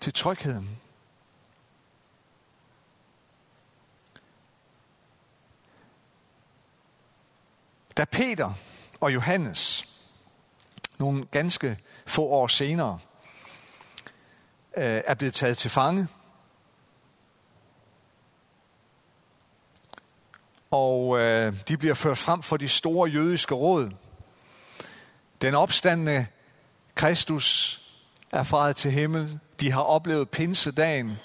til 0.00 0.12
trygheden. 0.12 0.80
Da 7.96 8.04
Peter 8.04 8.52
og 9.00 9.14
Johannes, 9.14 9.88
nogle 10.98 11.26
ganske 11.26 11.78
få 12.06 12.22
år 12.22 12.46
senere, 12.46 12.98
øh, 14.76 15.02
er 15.06 15.14
blevet 15.14 15.34
taget 15.34 15.58
til 15.58 15.70
fange, 15.70 16.08
og 20.70 21.18
øh, 21.18 21.54
de 21.68 21.76
bliver 21.76 21.94
ført 21.94 22.18
frem 22.18 22.42
for 22.42 22.56
de 22.56 22.68
store 22.68 23.10
jødiske 23.10 23.54
råd, 23.54 23.90
den 25.42 25.54
opstandende 25.54 26.26
Kristus 26.94 27.78
er 28.32 28.42
faret 28.42 28.76
til 28.76 28.90
himmel. 28.90 29.38
De 29.60 29.72
har 29.72 29.82
oplevet 29.82 30.30
pinsedagen. 30.30 31.18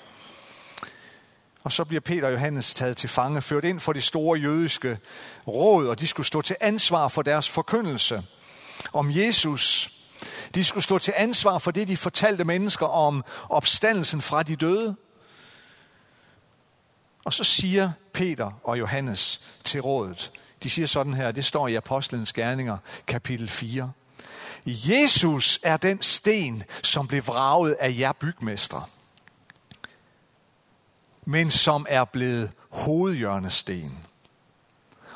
Og 1.63 1.71
så 1.71 1.83
bliver 1.83 2.01
Peter 2.01 2.27
og 2.27 2.33
Johannes 2.33 2.73
taget 2.73 2.97
til 2.97 3.09
fange, 3.09 3.41
ført 3.41 3.65
ind 3.65 3.79
for 3.79 3.93
de 3.93 4.01
store 4.01 4.39
jødiske 4.39 4.99
råd, 5.47 5.87
og 5.87 5.99
de 5.99 6.07
skulle 6.07 6.27
stå 6.27 6.41
til 6.41 6.55
ansvar 6.59 7.07
for 7.07 7.21
deres 7.21 7.49
forkyndelse 7.49 8.23
om 8.93 9.11
Jesus. 9.11 9.91
De 10.55 10.63
skulle 10.63 10.83
stå 10.83 10.97
til 10.97 11.13
ansvar 11.17 11.57
for 11.57 11.71
det, 11.71 11.87
de 11.87 11.97
fortalte 11.97 12.43
mennesker 12.43 12.85
om 12.85 13.23
opstandelsen 13.49 14.21
fra 14.21 14.43
de 14.43 14.55
døde. 14.55 14.95
Og 17.23 17.33
så 17.33 17.43
siger 17.43 17.91
Peter 18.13 18.51
og 18.63 18.79
Johannes 18.79 19.41
til 19.63 19.81
rådet, 19.81 20.31
de 20.63 20.69
siger 20.69 20.87
sådan 20.87 21.13
her, 21.13 21.31
det 21.31 21.45
står 21.45 21.67
i 21.67 21.75
Apostlenes 21.75 22.33
Gerninger, 22.33 22.77
kapitel 23.07 23.49
4. 23.49 23.91
Jesus 24.65 25.59
er 25.63 25.77
den 25.77 26.01
sten, 26.01 26.63
som 26.83 27.07
blev 27.07 27.27
vraget 27.27 27.73
af 27.79 27.95
jer 27.99 28.11
bygmestre, 28.11 28.83
men 31.25 31.51
som 31.51 31.85
er 31.89 32.05
blevet 32.05 32.51
hovedhjørnesten. 32.69 33.97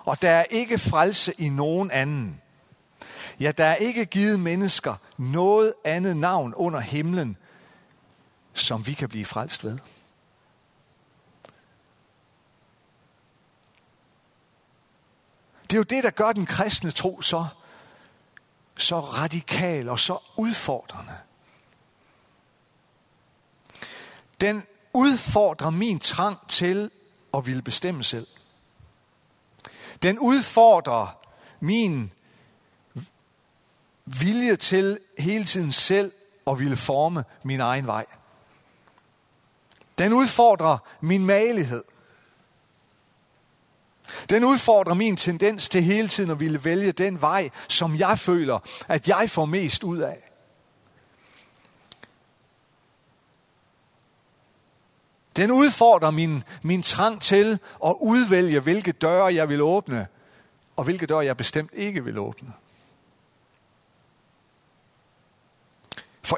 Og 0.06 0.22
der 0.22 0.30
er 0.30 0.44
ikke 0.44 0.80
frelse 0.80 1.34
i 1.38 1.50
nogen 1.50 1.92
anden. 1.92 2.42
Ja, 3.40 3.52
der 3.52 3.66
er 3.66 3.76
ikke 3.76 4.06
givet 4.06 4.40
mennesker 4.40 4.96
noget 5.18 5.74
andet 5.84 6.18
navn 6.18 6.54
under 6.54 6.80
himlen, 6.80 7.38
som 8.54 8.88
vi 8.88 8.94
kan 8.94 9.10
blive 9.10 9.26
frelst 9.26 9.64
ved. 9.64 9.80
Det 15.64 15.74
er 15.74 15.78
jo 15.78 15.84
det, 15.84 16.04
der 16.04 16.10
gør 16.10 16.32
den 16.32 16.46
kristne 16.46 16.92
tro 16.92 17.22
så 17.22 17.48
så 18.78 19.00
radikal 19.00 19.90
og 19.90 20.00
så 20.00 20.18
udfordrende. 20.38 21.18
Den 24.42 24.64
udfordrer 24.94 25.70
min 25.70 26.00
trang 26.00 26.38
til 26.48 26.92
at 27.34 27.46
ville 27.46 27.62
bestemme 27.62 28.04
selv. 28.04 28.28
Den 30.04 30.20
udfordrer 30.20 31.08
min 31.60 32.12
vilje 34.06 34.56
til 34.56 35.00
hele 35.20 35.46
tiden 35.46 35.72
selv 35.72 36.12
at 36.48 36.60
ville 36.60 36.78
forme 36.78 37.26
min 37.44 37.60
egen 37.60 37.88
vej. 37.88 38.06
Den 39.98 40.14
udfordrer 40.14 40.78
min 41.02 41.26
malighed. 41.26 41.84
Den 44.30 44.44
udfordrer 44.44 44.94
min 44.94 45.18
tendens 45.18 45.70
til 45.70 45.84
hele 45.84 46.08
tiden 46.08 46.32
at 46.32 46.40
ville 46.40 46.64
vælge 46.64 46.92
den 46.92 47.22
vej, 47.22 47.50
som 47.70 47.96
jeg 47.96 48.20
føler, 48.20 48.60
at 48.88 49.08
jeg 49.08 49.30
får 49.30 49.46
mest 49.46 49.84
ud 49.84 49.98
af. 49.98 50.32
Den 55.36 55.52
udfordrer 55.52 56.12
min, 56.12 56.44
min 56.62 56.84
trang 56.84 57.22
til 57.22 57.60
at 57.86 57.96
udvælge, 58.02 58.60
hvilke 58.60 58.92
døre 58.92 59.36
jeg 59.36 59.50
vil 59.50 59.62
åbne, 59.62 60.08
og 60.76 60.84
hvilke 60.84 61.06
døre 61.06 61.26
jeg 61.26 61.38
bestemt 61.38 61.72
ikke 61.74 62.04
vil 62.04 62.18
åbne. 62.18 62.54
For 66.24 66.38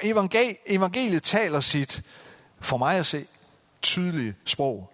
evangeliet 0.65 1.23
taler 1.23 1.59
sit, 1.59 2.01
for 2.59 2.77
mig 2.77 2.97
at 2.97 3.05
se, 3.05 3.25
tydelige 3.81 4.35
sprog. 4.45 4.93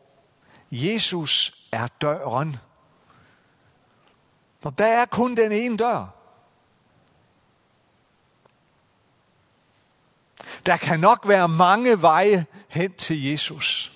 Jesus 0.71 1.65
er 1.71 1.87
døren. 1.87 2.57
Når 4.63 4.71
der 4.71 4.87
er 4.87 5.05
kun 5.05 5.37
den 5.37 5.51
ene 5.51 5.77
dør. 5.77 6.07
Der 10.65 10.77
kan 10.77 10.99
nok 10.99 11.27
være 11.27 11.49
mange 11.49 12.01
veje 12.01 12.45
hen 12.67 12.93
til 12.93 13.23
Jesus. 13.23 13.91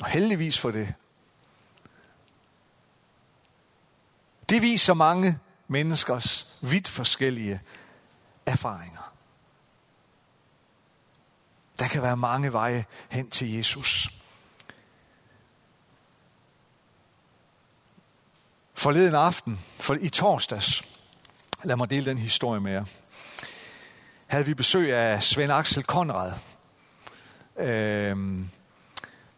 Og 0.00 0.06
heldigvis 0.06 0.58
for 0.58 0.70
det. 0.70 0.94
Det 4.48 4.62
viser 4.62 4.94
mange 4.94 5.38
menneskers 5.68 6.58
vidt 6.60 6.88
forskellige 6.88 7.60
erfaringer. 8.46 9.12
Der 11.78 11.88
kan 11.88 12.02
være 12.02 12.16
mange 12.16 12.52
veje 12.52 12.84
hen 13.08 13.30
til 13.30 13.52
Jesus. 13.52 14.08
Forleden 18.84 19.14
aften, 19.14 19.60
for 19.80 19.96
i 20.00 20.08
torsdags, 20.08 20.82
lad 21.62 21.76
mig 21.76 21.90
dele 21.90 22.06
den 22.06 22.18
historie 22.18 22.60
med 22.60 22.72
jer, 22.72 22.84
havde 24.26 24.46
vi 24.46 24.54
besøg 24.54 24.94
af 24.94 25.22
Svend 25.22 25.52
Axel 25.52 25.82
Konrad 25.82 26.32
øh, 27.58 28.16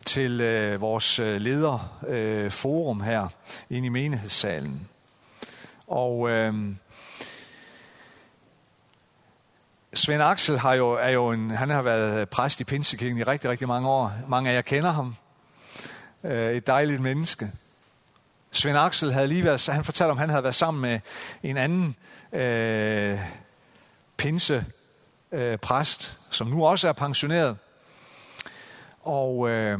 til 0.06 0.40
øh, 0.40 0.80
vores 0.80 1.18
lederforum 1.18 3.00
øh, 3.00 3.06
øh 3.06 3.12
her 3.12 3.28
inde 3.70 3.86
i 3.86 3.88
menighedssalen. 3.88 4.88
Og 5.86 6.30
øh, 6.30 6.54
Svend 9.94 10.22
Axel 10.22 10.58
har 10.58 10.74
jo, 10.74 10.92
er 10.92 11.10
jo 11.10 11.30
en, 11.30 11.50
han 11.50 11.70
har 11.70 11.82
været 11.82 12.28
præst 12.28 12.60
i 12.60 12.64
Pinsekirken 12.64 13.18
i 13.18 13.22
rigtig, 13.22 13.50
rigtig 13.50 13.68
mange 13.68 13.88
år. 13.88 14.12
Mange 14.28 14.50
af 14.50 14.54
jer 14.54 14.62
kender 14.62 14.90
ham. 14.90 15.16
Øh, 16.24 16.52
et 16.52 16.66
dejligt 16.66 17.00
menneske. 17.00 17.52
Svend 18.56 18.78
Axel 18.78 19.12
havde 19.12 19.28
lige 19.28 19.44
været, 19.44 19.66
han 19.66 19.84
fortalte 19.84 20.10
om, 20.10 20.18
han 20.18 20.30
havde 20.30 20.42
været 20.42 20.54
sammen 20.54 20.80
med 20.80 21.00
en 21.42 21.56
anden 21.56 21.96
øh, 22.32 23.18
pinse 24.16 24.64
øh, 25.32 25.58
præst, 25.58 26.18
som 26.30 26.46
nu 26.46 26.66
også 26.66 26.88
er 26.88 26.92
pensioneret. 26.92 27.56
Og 29.00 29.50
øh, 29.50 29.78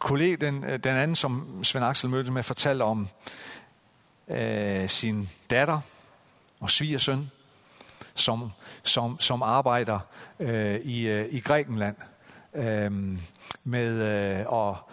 kollega, 0.00 0.46
den, 0.46 0.64
øh, 0.64 0.78
den 0.78 0.96
anden, 0.96 1.16
som 1.16 1.64
Svend 1.64 1.84
Axel 1.84 2.10
mødte 2.10 2.30
med, 2.30 2.42
fortalte 2.42 2.82
om 2.82 3.08
øh, 4.28 4.88
sin 4.88 5.30
datter 5.50 5.80
og 6.60 6.70
svigersøn, 6.70 7.30
som, 8.14 8.52
som, 8.82 9.20
som 9.20 9.42
arbejder 9.42 9.98
øh, 10.40 10.80
i, 10.80 11.08
øh, 11.08 11.26
i 11.30 11.40
Grækenland 11.40 11.96
øh, 12.54 13.18
med 13.64 14.02
øh, 14.40 14.46
og 14.46 14.90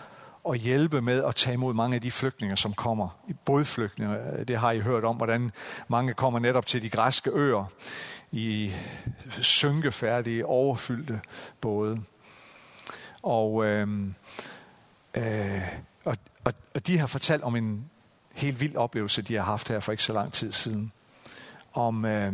at 0.50 0.60
hjælpe 0.60 1.02
med 1.02 1.24
at 1.24 1.36
tage 1.36 1.54
imod 1.54 1.74
mange 1.74 1.96
af 1.96 2.02
de 2.02 2.12
flygtninge, 2.12 2.58
som 2.58 2.74
kommer. 2.74 3.10
Bådflygtninge, 3.46 4.18
øh, 4.18 4.48
det 4.48 4.58
har 4.58 4.72
I 4.72 4.80
hørt 4.80 5.04
om, 5.04 5.16
hvordan 5.16 5.52
mange 5.88 6.14
kommer 6.14 6.40
netop 6.40 6.66
til 6.66 6.82
de 6.82 6.90
græske 6.90 7.30
øer 7.34 7.72
i 8.32 8.72
synkefærdige, 9.42 10.46
overfyldte 10.46 11.22
både. 11.62 12.02
Og, 13.22 13.66
øh, 13.66 13.88
øh, 15.14 15.62
og, 16.06 16.18
og, 16.44 16.54
og 16.76 16.88
de 16.88 16.98
har 16.98 17.08
fortalt 17.08 17.44
om 17.44 17.56
en 17.56 17.90
helt 18.34 18.60
vild 18.60 18.76
oplevelse, 18.76 19.22
de 19.22 19.36
har 19.36 19.44
haft 19.44 19.70
her 19.70 19.80
for 19.80 19.92
ikke 19.92 20.04
så 20.04 20.14
lang 20.14 20.34
tid 20.34 20.52
siden. 20.52 20.92
Om 21.74 22.06
øh, 22.06 22.34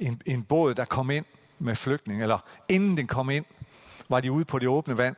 en, 0.00 0.22
en 0.26 0.42
båd, 0.42 0.74
der 0.74 0.84
kom 0.84 1.10
ind 1.10 1.24
med 1.58 1.76
flygtninge, 1.76 2.22
eller 2.22 2.38
inden 2.68 2.96
den 2.96 3.06
kom 3.06 3.30
ind, 3.30 3.44
var 4.08 4.20
de 4.20 4.32
ude 4.32 4.44
på 4.44 4.58
det 4.58 4.68
åbne 4.68 4.98
vand, 4.98 5.16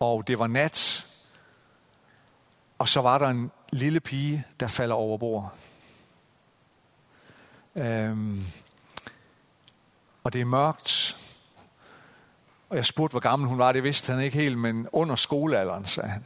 og 0.00 0.28
det 0.28 0.38
var 0.38 0.46
nat, 0.46 0.95
og 2.78 2.88
så 2.88 3.00
var 3.00 3.18
der 3.18 3.28
en 3.28 3.50
lille 3.72 4.00
pige, 4.00 4.44
der 4.60 4.66
falder 4.66 4.94
over 4.94 5.18
bord. 5.18 5.52
Øhm, 7.76 8.44
og 10.24 10.32
det 10.32 10.40
er 10.40 10.44
mørkt. 10.44 11.16
Og 12.68 12.76
jeg 12.76 12.86
spurgte, 12.86 13.12
hvor 13.12 13.20
gammel 13.20 13.48
hun 13.48 13.58
var. 13.58 13.72
Det 13.72 13.82
vidste 13.82 14.12
han 14.12 14.22
ikke 14.22 14.38
helt, 14.38 14.58
men 14.58 14.88
under 14.92 15.16
skolealderen, 15.16 15.86
sagde 15.86 16.08
han. 16.08 16.24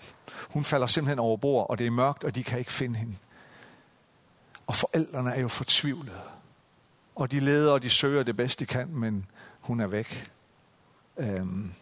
Hun 0.50 0.64
falder 0.64 0.86
simpelthen 0.86 1.18
over 1.18 1.36
bord, 1.36 1.70
og 1.70 1.78
det 1.78 1.86
er 1.86 1.90
mørkt, 1.90 2.24
og 2.24 2.34
de 2.34 2.44
kan 2.44 2.58
ikke 2.58 2.72
finde 2.72 2.98
hende. 2.98 3.14
Og 4.66 4.74
forældrene 4.74 5.34
er 5.34 5.40
jo 5.40 5.48
fortvivlede. 5.48 6.20
Og 7.14 7.30
de 7.30 7.40
leder, 7.40 7.72
og 7.72 7.82
de 7.82 7.90
søger 7.90 8.22
det 8.22 8.36
bedste 8.36 8.64
de 8.64 8.66
kan, 8.66 8.88
men 8.88 9.26
hun 9.60 9.80
er 9.80 9.86
væk. 9.86 10.30
Øhm, 11.16 11.72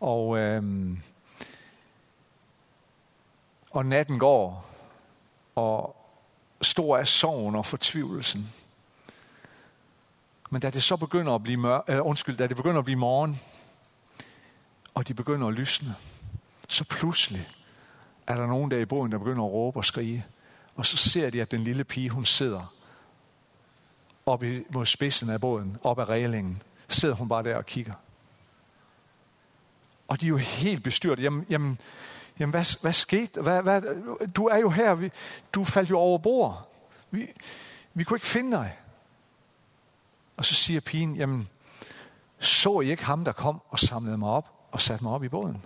og, 0.00 0.38
øhm, 0.38 1.02
og 3.70 3.86
natten 3.86 4.18
går, 4.18 4.70
og 5.54 5.96
stor 6.62 6.98
er 6.98 7.04
sorgen 7.04 7.54
og 7.54 7.66
fortvivlelsen. 7.66 8.52
Men 10.50 10.60
da 10.60 10.70
det 10.70 10.82
så 10.82 10.96
begynder 10.96 11.34
at 11.34 11.42
blive 11.42 11.60
mør, 11.60 11.80
eller 11.88 12.02
undskyld, 12.02 12.36
da 12.36 12.46
det 12.46 12.56
begynder 12.56 12.78
at 12.78 12.84
blive 12.84 12.98
morgen, 12.98 13.40
og 14.94 15.08
de 15.08 15.14
begynder 15.14 15.46
at 15.46 15.54
lysne, 15.54 15.94
så 16.68 16.84
pludselig 16.84 17.48
er 18.26 18.36
der 18.36 18.46
nogen 18.46 18.70
der 18.70 18.78
i 18.78 18.84
båden, 18.84 19.12
der 19.12 19.18
begynder 19.18 19.44
at 19.44 19.52
råbe 19.52 19.78
og 19.78 19.84
skrige. 19.84 20.26
Og 20.76 20.86
så 20.86 20.96
ser 20.96 21.30
de, 21.30 21.42
at 21.42 21.50
den 21.50 21.62
lille 21.62 21.84
pige, 21.84 22.10
hun 22.10 22.24
sidder 22.24 22.74
op 24.26 24.42
mod 24.70 24.86
spidsen 24.86 25.30
af 25.30 25.40
båden, 25.40 25.78
op 25.82 25.98
ad 25.98 26.08
reglingen. 26.08 26.62
Sidder 26.88 27.14
hun 27.14 27.28
bare 27.28 27.42
der 27.42 27.56
og 27.56 27.66
kigger. 27.66 27.92
Og 30.08 30.20
de 30.20 30.26
er 30.26 30.28
jo 30.28 30.36
helt 30.36 30.84
bestyrtet. 30.84 31.24
Jamen, 31.24 31.46
jamen, 31.50 31.78
jamen 32.38 32.50
hvad, 32.50 32.80
hvad 32.82 32.92
skete? 32.92 33.42
Hvad, 33.42 33.62
hvad, 33.62 33.82
du 34.26 34.46
er 34.46 34.56
jo 34.56 34.70
her. 34.70 34.94
Vi, 34.94 35.10
du 35.52 35.64
faldt 35.64 35.90
jo 35.90 35.98
over 35.98 36.18
bord. 36.18 36.68
Vi, 37.10 37.28
vi 37.94 38.04
kunne 38.04 38.16
ikke 38.16 38.26
finde 38.26 38.56
dig. 38.56 38.78
Og 40.36 40.44
så 40.44 40.54
siger 40.54 40.80
pigen, 40.80 41.16
jamen, 41.16 41.48
så 42.38 42.80
I 42.80 42.90
ikke 42.90 43.04
ham, 43.04 43.24
der 43.24 43.32
kom 43.32 43.62
og 43.68 43.78
samlede 43.78 44.18
mig 44.18 44.28
op 44.28 44.48
og 44.70 44.80
satte 44.80 45.04
mig 45.04 45.12
op 45.12 45.24
i 45.24 45.28
båden? 45.28 45.64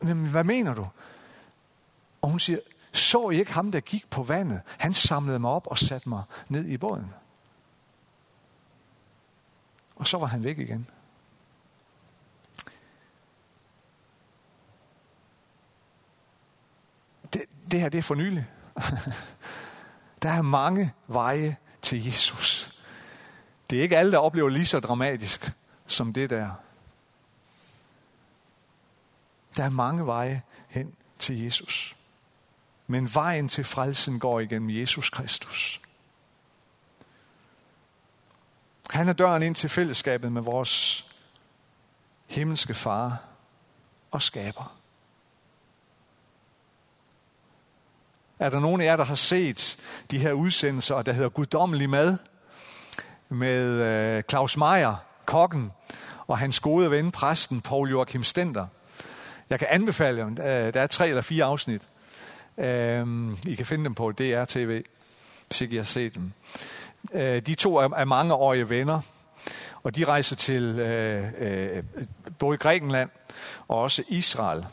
Men 0.00 0.26
hvad 0.26 0.44
mener 0.44 0.74
du? 0.74 0.86
Og 2.22 2.30
hun 2.30 2.40
siger, 2.40 2.58
så 2.92 3.30
I 3.30 3.38
ikke 3.38 3.52
ham, 3.52 3.72
der 3.72 3.80
gik 3.80 4.10
på 4.10 4.22
vandet? 4.22 4.60
Han 4.78 4.94
samlede 4.94 5.38
mig 5.38 5.50
op 5.50 5.66
og 5.66 5.78
satte 5.78 6.08
mig 6.08 6.22
ned 6.48 6.66
i 6.66 6.76
båden. 6.76 7.14
Og 9.96 10.06
så 10.06 10.18
var 10.18 10.26
han 10.26 10.44
væk 10.44 10.58
igen. 10.58 10.86
Det, 17.32 17.42
det 17.70 17.80
her, 17.80 17.88
det 17.88 17.98
er 17.98 18.02
for 18.02 18.14
nylig. 18.14 18.46
Der 20.22 20.30
er 20.30 20.42
mange 20.42 20.92
veje 21.06 21.56
til 21.82 22.04
Jesus. 22.04 22.80
Det 23.70 23.78
er 23.78 23.82
ikke 23.82 23.96
alle, 23.96 24.12
der 24.12 24.18
oplever 24.18 24.48
lige 24.48 24.66
så 24.66 24.80
dramatisk 24.80 25.52
som 25.86 26.12
det 26.12 26.30
der. 26.30 26.50
Der 29.56 29.64
er 29.64 29.70
mange 29.70 30.06
veje 30.06 30.42
hen 30.68 30.94
til 31.18 31.42
Jesus. 31.44 31.96
Men 32.86 33.14
vejen 33.14 33.48
til 33.48 33.64
frelsen 33.64 34.20
går 34.20 34.40
igennem 34.40 34.70
Jesus 34.70 35.10
Kristus. 35.10 35.80
Han 38.90 39.08
er 39.08 39.12
døren 39.12 39.42
ind 39.42 39.54
til 39.54 39.70
fællesskabet 39.70 40.32
med 40.32 40.42
vores 40.42 41.04
himmelske 42.26 42.74
far 42.74 43.22
og 44.10 44.22
skaber. 44.22 44.79
Er 48.40 48.50
der 48.50 48.60
nogen 48.60 48.80
af 48.80 48.84
jer, 48.84 48.96
der 48.96 49.04
har 49.04 49.14
set 49.14 49.76
de 50.10 50.18
her 50.18 50.32
udsendelser, 50.32 51.02
der 51.02 51.12
hedder 51.12 51.28
Guddommelig 51.28 51.90
Mad, 51.90 52.16
med 53.28 53.66
øh, 53.66 54.22
Claus 54.30 54.56
Meier, 54.56 55.04
kokken, 55.26 55.72
og 56.26 56.38
hans 56.38 56.60
gode 56.60 56.90
ven, 56.90 57.10
præsten 57.10 57.60
Paul 57.60 57.90
Joachim 57.90 58.24
Stenter. 58.24 58.66
Jeg 59.50 59.58
kan 59.58 59.68
anbefale 59.70 60.18
dem. 60.18 60.30
Øh, 60.30 60.74
der 60.74 60.80
er 60.80 60.86
tre 60.86 61.08
eller 61.08 61.22
fire 61.22 61.44
afsnit. 61.44 61.88
Øh, 62.58 63.06
I 63.46 63.54
kan 63.54 63.66
finde 63.66 63.84
dem 63.84 63.94
på 63.94 64.12
DR-TV, 64.12 64.82
hvis 65.46 65.60
ikke 65.60 65.74
I 65.74 65.76
har 65.76 65.84
set 65.84 66.14
dem. 66.14 66.32
Øh, 67.12 67.42
de 67.42 67.54
to 67.54 67.76
er, 67.76 67.88
er 67.96 68.04
mangeårige 68.04 68.70
venner, 68.70 69.00
og 69.82 69.96
de 69.96 70.04
rejser 70.04 70.36
til 70.36 70.62
øh, 70.62 71.24
øh, 71.38 71.82
både 72.38 72.58
Grækenland 72.58 73.10
og 73.68 73.78
også 73.78 74.02
Israel. 74.08 74.66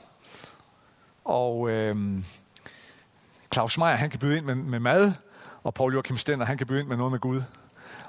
Og 1.26 1.70
øh, 1.70 1.96
Claus 3.58 3.78
Meier, 3.78 3.96
han 3.96 4.10
kan 4.10 4.20
byde 4.20 4.38
ind 4.38 4.46
med, 4.46 4.56
med 4.56 4.80
mad, 4.80 5.14
og 5.64 5.74
Paul 5.74 5.94
Joachim 5.94 6.18
Stender, 6.18 6.46
han 6.46 6.58
kan 6.58 6.68
byde 6.68 6.80
ind 6.80 6.88
med 6.88 6.98
noget 6.98 7.12
med 7.12 7.20
Gud. 7.20 7.42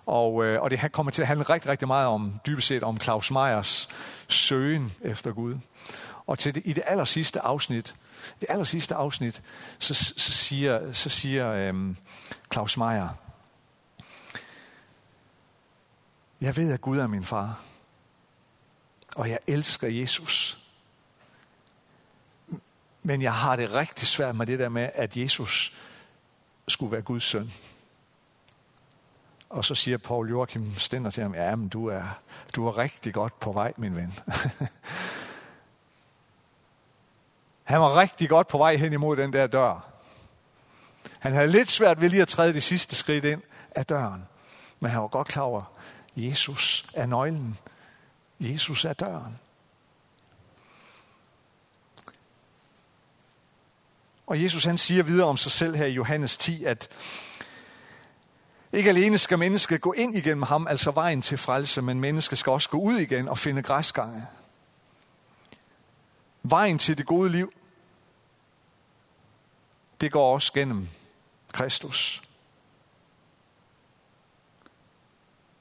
Og, 0.07 0.45
øh, 0.45 0.63
og 0.63 0.71
det 0.71 0.93
kommer 0.93 1.13
til 1.13 1.23
at 1.23 1.29
handle 1.29 1.45
rigtig, 1.45 1.71
rigtig 1.71 1.89
meget 1.89 2.07
om, 2.07 2.41
dybest 2.47 2.69
set 2.69 2.83
om 2.83 3.01
Claus 3.01 3.31
Meyers 3.31 3.89
søgen 4.29 4.93
efter 5.01 5.33
Gud. 5.33 5.57
Og 6.27 6.39
til 6.39 6.55
det, 6.55 6.63
i 6.67 6.73
det 6.73 6.83
aller 6.87 7.05
sidste 7.05 7.41
afsnit, 7.41 7.95
det 8.41 8.47
aller 8.49 8.65
sidste 8.65 8.95
afsnit, 8.95 9.43
så, 9.79 9.95
så 9.95 10.33
siger, 10.33 10.93
så 10.93 11.09
siger 11.09 11.53
øh, 11.53 11.97
Claus 12.53 12.77
Meier, 12.77 13.09
jeg 16.41 16.57
ved, 16.57 16.73
at 16.73 16.81
Gud 16.81 16.99
er 16.99 17.07
min 17.07 17.25
far, 17.25 17.61
og 19.17 19.31
jeg 19.31 19.39
elsker 19.47 19.89
Jesus. 19.89 20.59
Men 23.03 23.23
jeg 23.23 23.35
har 23.35 23.57
det 23.57 23.75
rigtig 23.75 24.09
svært 24.09 24.37
med 24.37 24.47
det 24.47 24.59
der 24.59 24.69
med, 24.69 24.91
at 24.95 25.17
Jesus 25.17 25.77
skulle 26.69 26.93
være 26.93 27.03
Guds 27.03 27.25
søn. 27.25 27.53
Og 29.49 29.65
så 29.65 29.75
siger 29.75 29.99
Paul 29.99 30.31
Joachim 30.31 30.75
Stender 30.79 31.11
til 31.11 31.23
ham, 31.23 31.35
ja, 31.35 31.57
men 31.57 31.69
du 31.69 31.87
er, 31.87 32.21
du 32.55 32.67
er 32.67 32.79
rigtig 32.79 33.15
godt 33.15 33.41
på 33.41 33.53
vej, 33.53 33.73
min 33.77 33.97
ven. 33.97 34.15
Han 37.65 37.81
var 37.81 37.97
rigtig 37.97 38.29
godt 38.29 38.49
på 38.49 38.59
vej 38.59 38.77
hen 38.77 38.93
imod 38.93 39.17
den 39.17 39.33
der 39.33 39.47
dør. 39.47 39.93
Han 41.19 41.33
havde 41.33 41.49
lidt 41.49 41.71
svært 41.71 42.01
ved 42.01 42.09
lige 42.09 42.23
at 42.23 42.29
træde 42.29 42.53
det 42.53 42.63
sidste 42.63 42.97
skridt 42.97 43.25
ind 43.25 43.43
af 43.71 43.87
døren. 43.87 44.27
Men 44.81 44.91
han 44.91 45.01
var 45.01 45.09
godt 45.09 45.29
klar 45.29 45.43
over, 45.43 45.63
Jesus 46.17 46.87
er 46.95 47.07
nøglen. 47.07 47.59
Jesus 48.41 48.85
er 48.85 48.93
døren. 48.93 49.39
Og 54.29 54.43
Jesus 54.43 54.65
han 54.65 54.79
siger 54.79 55.03
videre 55.03 55.29
om 55.29 55.37
sig 55.37 55.53
selv 55.53 55.77
her 55.77 55.87
i 55.87 55.93
Johannes 55.93 56.37
10, 56.37 56.65
at 56.65 56.89
ikke 58.73 58.91
alene 58.91 59.19
skal 59.19 59.39
mennesket 59.39 59.81
gå 59.81 59.93
ind 59.93 60.17
igennem 60.17 60.43
ham, 60.43 60.67
altså 60.67 60.91
vejen 60.91 61.23
til 61.23 61.39
frelse, 61.39 61.83
men 61.83 62.01
mennesket 62.01 62.39
skal 62.39 62.51
også 62.51 62.69
gå 62.69 62.79
ud 62.79 62.99
igen 62.99 63.29
og 63.29 63.39
finde 63.39 63.63
græsgange. 63.63 64.27
Vejen 66.43 66.79
til 66.79 66.99
det 66.99 67.07
gode 67.07 67.31
liv, 67.31 67.53
det 70.01 70.13
går 70.13 70.35
også 70.35 70.53
gennem 70.53 70.89
Kristus. 71.53 72.23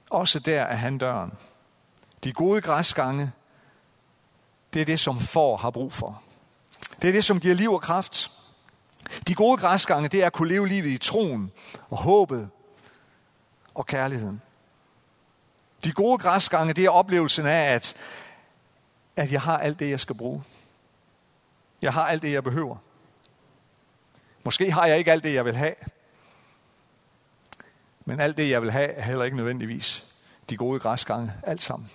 Også 0.09 0.39
der 0.39 0.61
er 0.61 0.75
han 0.75 0.97
døren. 0.97 1.31
De 2.23 2.33
gode 2.33 2.61
græsgange, 2.61 3.31
det 4.73 4.81
er 4.81 4.85
det, 4.85 4.99
som 4.99 5.19
får 5.19 5.57
har 5.57 5.69
brug 5.71 5.93
for. 5.93 6.21
Det 7.01 7.07
er 7.07 7.11
det, 7.11 7.25
som 7.25 7.39
giver 7.39 7.55
liv 7.55 7.73
og 7.73 7.81
kraft. 7.81 8.36
De 9.27 9.35
gode 9.35 9.57
græsgange, 9.57 10.09
det 10.09 10.21
er 10.21 10.25
at 10.25 10.33
kunne 10.33 10.47
leve 10.47 10.67
livet 10.67 10.89
i 10.89 10.97
troen 10.97 11.51
og 11.89 11.97
håbet 11.97 12.49
og 13.73 13.85
kærligheden. 13.85 14.41
De 15.83 15.91
gode 15.91 16.17
græsgange, 16.17 16.73
det 16.73 16.85
er 16.85 16.89
oplevelsen 16.89 17.45
af, 17.45 17.73
at, 17.73 17.95
at 19.15 19.31
jeg 19.31 19.41
har 19.41 19.57
alt 19.57 19.79
det, 19.79 19.89
jeg 19.89 19.99
skal 19.99 20.15
bruge. 20.15 20.43
Jeg 21.81 21.93
har 21.93 22.07
alt 22.07 22.21
det, 22.21 22.31
jeg 22.31 22.43
behøver. 22.43 22.77
Måske 24.43 24.71
har 24.71 24.85
jeg 24.85 24.97
ikke 24.97 25.11
alt 25.11 25.23
det, 25.23 25.33
jeg 25.33 25.45
vil 25.45 25.55
have. 25.55 25.75
Men 28.05 28.19
alt 28.19 28.37
det, 28.37 28.49
jeg 28.49 28.61
vil 28.61 28.71
have, 28.71 28.89
er 28.89 29.03
heller 29.03 29.25
ikke 29.25 29.37
nødvendigvis 29.37 30.13
de 30.49 30.57
gode 30.57 30.79
græsgange. 30.79 31.33
Alt 31.43 31.63
sammen. 31.63 31.91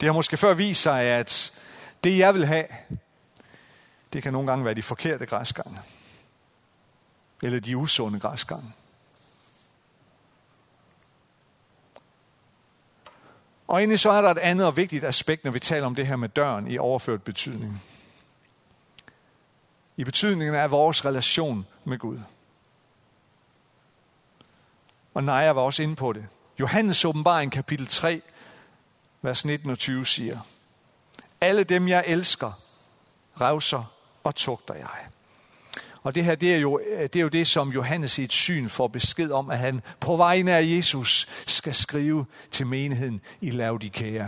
Det 0.00 0.06
har 0.06 0.12
måske 0.12 0.36
før 0.36 0.54
vist 0.54 0.82
sig, 0.82 1.02
at 1.02 1.60
det, 2.04 2.18
jeg 2.18 2.34
vil 2.34 2.46
have, 2.46 2.64
det 4.12 4.22
kan 4.22 4.32
nogle 4.32 4.50
gange 4.50 4.64
være 4.64 4.74
de 4.74 4.82
forkerte 4.82 5.26
græsgange. 5.26 5.78
Eller 7.42 7.60
de 7.60 7.76
usunde 7.76 8.20
græsgange. 8.20 8.72
Og 13.66 13.78
egentlig 13.78 14.00
så 14.00 14.10
er 14.10 14.22
der 14.22 14.30
et 14.30 14.38
andet 14.38 14.66
og 14.66 14.76
vigtigt 14.76 15.04
aspekt, 15.04 15.44
når 15.44 15.50
vi 15.50 15.58
taler 15.58 15.86
om 15.86 15.94
det 15.94 16.06
her 16.06 16.16
med 16.16 16.28
døren 16.28 16.70
i 16.70 16.78
overført 16.78 17.22
betydning. 17.22 17.82
I 19.96 20.04
betydningen 20.04 20.54
af 20.54 20.70
vores 20.70 21.04
relation 21.04 21.66
med 21.84 21.98
Gud. 21.98 22.18
Og 25.14 25.24
Naja 25.24 25.52
var 25.52 25.62
også 25.62 25.82
inde 25.82 25.96
på 25.96 26.12
det. 26.12 26.26
Johannes 26.60 27.04
åbenbaring 27.04 27.52
kapitel 27.52 27.86
3, 27.86 28.22
vers 29.22 29.44
19 29.44 29.70
og 29.70 29.78
20 29.78 30.06
siger, 30.06 30.38
Alle 31.40 31.64
dem, 31.64 31.88
jeg 31.88 32.04
elsker, 32.06 32.52
revser 33.40 34.01
og 34.24 34.34
tugter 34.34 34.74
jeg. 34.74 35.06
Og 36.02 36.14
det 36.14 36.24
her, 36.24 36.34
det 36.34 36.54
er, 36.54 36.58
jo, 36.58 36.80
det 37.02 37.16
er 37.16 37.20
jo 37.20 37.28
det, 37.28 37.46
som 37.46 37.70
Johannes 37.70 38.18
i 38.18 38.22
et 38.22 38.32
syn 38.32 38.68
får 38.68 38.88
besked 38.88 39.30
om, 39.30 39.50
at 39.50 39.58
han 39.58 39.82
på 40.00 40.16
vegne 40.16 40.52
af 40.52 40.62
Jesus 40.76 41.28
skal 41.46 41.74
skrive 41.74 42.26
til 42.50 42.66
menigheden 42.66 43.20
i 43.40 43.50
Laodikea. 43.50 44.26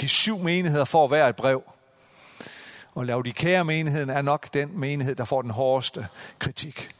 De 0.00 0.08
syv 0.08 0.38
menigheder 0.38 0.84
får 0.84 1.08
hver 1.08 1.28
et 1.28 1.36
brev. 1.36 1.62
Og 2.94 3.06
Laodikea-menigheden 3.06 4.10
er 4.10 4.22
nok 4.22 4.54
den 4.54 4.78
menighed, 4.78 5.14
der 5.14 5.24
får 5.24 5.42
den 5.42 5.50
hårdeste 5.50 6.06
kritik. 6.38 6.90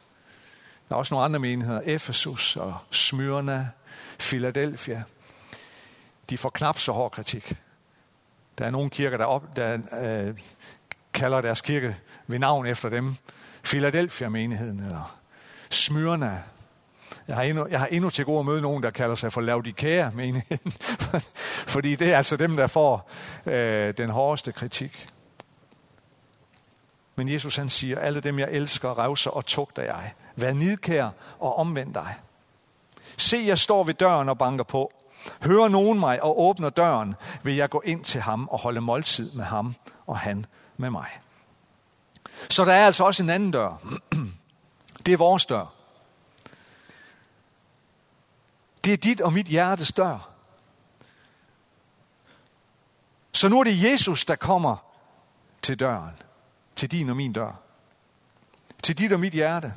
Der 0.89 0.95
er 0.95 0.99
også 0.99 1.13
nogle 1.13 1.25
andre 1.25 1.39
menigheder, 1.39 1.81
Efesus 1.85 2.55
og 2.55 2.77
Smyrna, 2.91 3.67
Philadelphia. 4.19 5.03
De 6.29 6.37
får 6.37 6.49
knap 6.49 6.79
så 6.79 6.91
hård 6.91 7.11
kritik. 7.11 7.55
Der 8.57 8.65
er 8.65 8.69
nogle 8.69 8.89
kirker, 8.89 9.17
der, 9.17 9.25
op, 9.25 9.55
der 9.55 9.77
øh, 10.01 10.35
kalder 11.17 11.41
deres 11.41 11.61
kirke 11.61 11.95
ved 12.27 12.39
navn 12.39 12.65
efter 12.65 12.89
dem. 12.89 13.15
Philadelphia-menigheden 13.63 14.79
eller 14.79 15.17
Smyrna. 15.69 16.41
Jeg 17.27 17.35
har, 17.35 17.43
endnu, 17.43 17.67
jeg 17.69 17.79
har 17.79 17.87
endnu 17.87 18.09
til 18.09 18.25
gode 18.25 18.39
at 18.39 18.45
møde 18.45 18.61
nogen, 18.61 18.83
der 18.83 18.89
kalder 18.89 19.15
sig 19.15 19.33
for 19.33 19.41
Laodikea-menigheden. 19.41 20.71
Fordi 21.73 21.95
det 21.95 22.13
er 22.13 22.17
altså 22.17 22.35
dem, 22.37 22.57
der 22.57 22.67
får 22.67 23.09
øh, 23.45 23.93
den 23.97 24.09
hårdeste 24.09 24.51
kritik. 24.51 25.07
Men 27.15 27.29
Jesus 27.29 27.55
han 27.55 27.69
siger, 27.69 27.99
alle 27.99 28.19
dem 28.19 28.39
jeg 28.39 28.47
elsker, 28.51 28.99
revser 28.99 29.31
og 29.31 29.45
tugter 29.45 29.83
jeg. 29.83 30.13
Vær 30.35 30.53
nidkær 30.53 31.09
og 31.39 31.55
omvend 31.55 31.93
dig. 31.93 32.15
Se, 33.17 33.43
jeg 33.45 33.59
står 33.59 33.83
ved 33.83 33.93
døren 33.93 34.29
og 34.29 34.37
banker 34.37 34.63
på. 34.63 34.91
Hører 35.43 35.67
nogen 35.67 35.99
mig 35.99 36.23
og 36.23 36.41
åbner 36.41 36.69
døren, 36.69 37.15
vil 37.43 37.55
jeg 37.55 37.69
gå 37.69 37.81
ind 37.85 38.03
til 38.03 38.21
ham 38.21 38.47
og 38.47 38.59
holde 38.59 38.81
måltid 38.81 39.31
med 39.31 39.45
ham 39.45 39.75
og 40.07 40.19
han 40.19 40.45
med 40.77 40.89
mig. 40.89 41.07
Så 42.49 42.65
der 42.65 42.73
er 42.73 42.85
altså 42.85 43.03
også 43.03 43.23
en 43.23 43.29
anden 43.29 43.51
dør. 43.51 43.77
Det 45.05 45.13
er 45.13 45.17
vores 45.17 45.45
dør. 45.45 45.65
Det 48.85 48.93
er 48.93 48.97
dit 48.97 49.21
og 49.21 49.33
mit 49.33 49.47
hjertes 49.47 49.91
dør. 49.91 50.29
Så 53.31 53.47
nu 53.47 53.59
er 53.59 53.63
det 53.63 53.83
Jesus, 53.83 54.25
der 54.25 54.35
kommer 54.35 54.77
til 55.61 55.79
døren. 55.79 56.15
Til 56.75 56.91
din 56.91 57.09
og 57.09 57.15
min 57.15 57.33
dør. 57.33 57.59
Til 58.83 58.97
dit 58.97 59.13
og 59.13 59.19
mit 59.19 59.33
hjerte. 59.33 59.73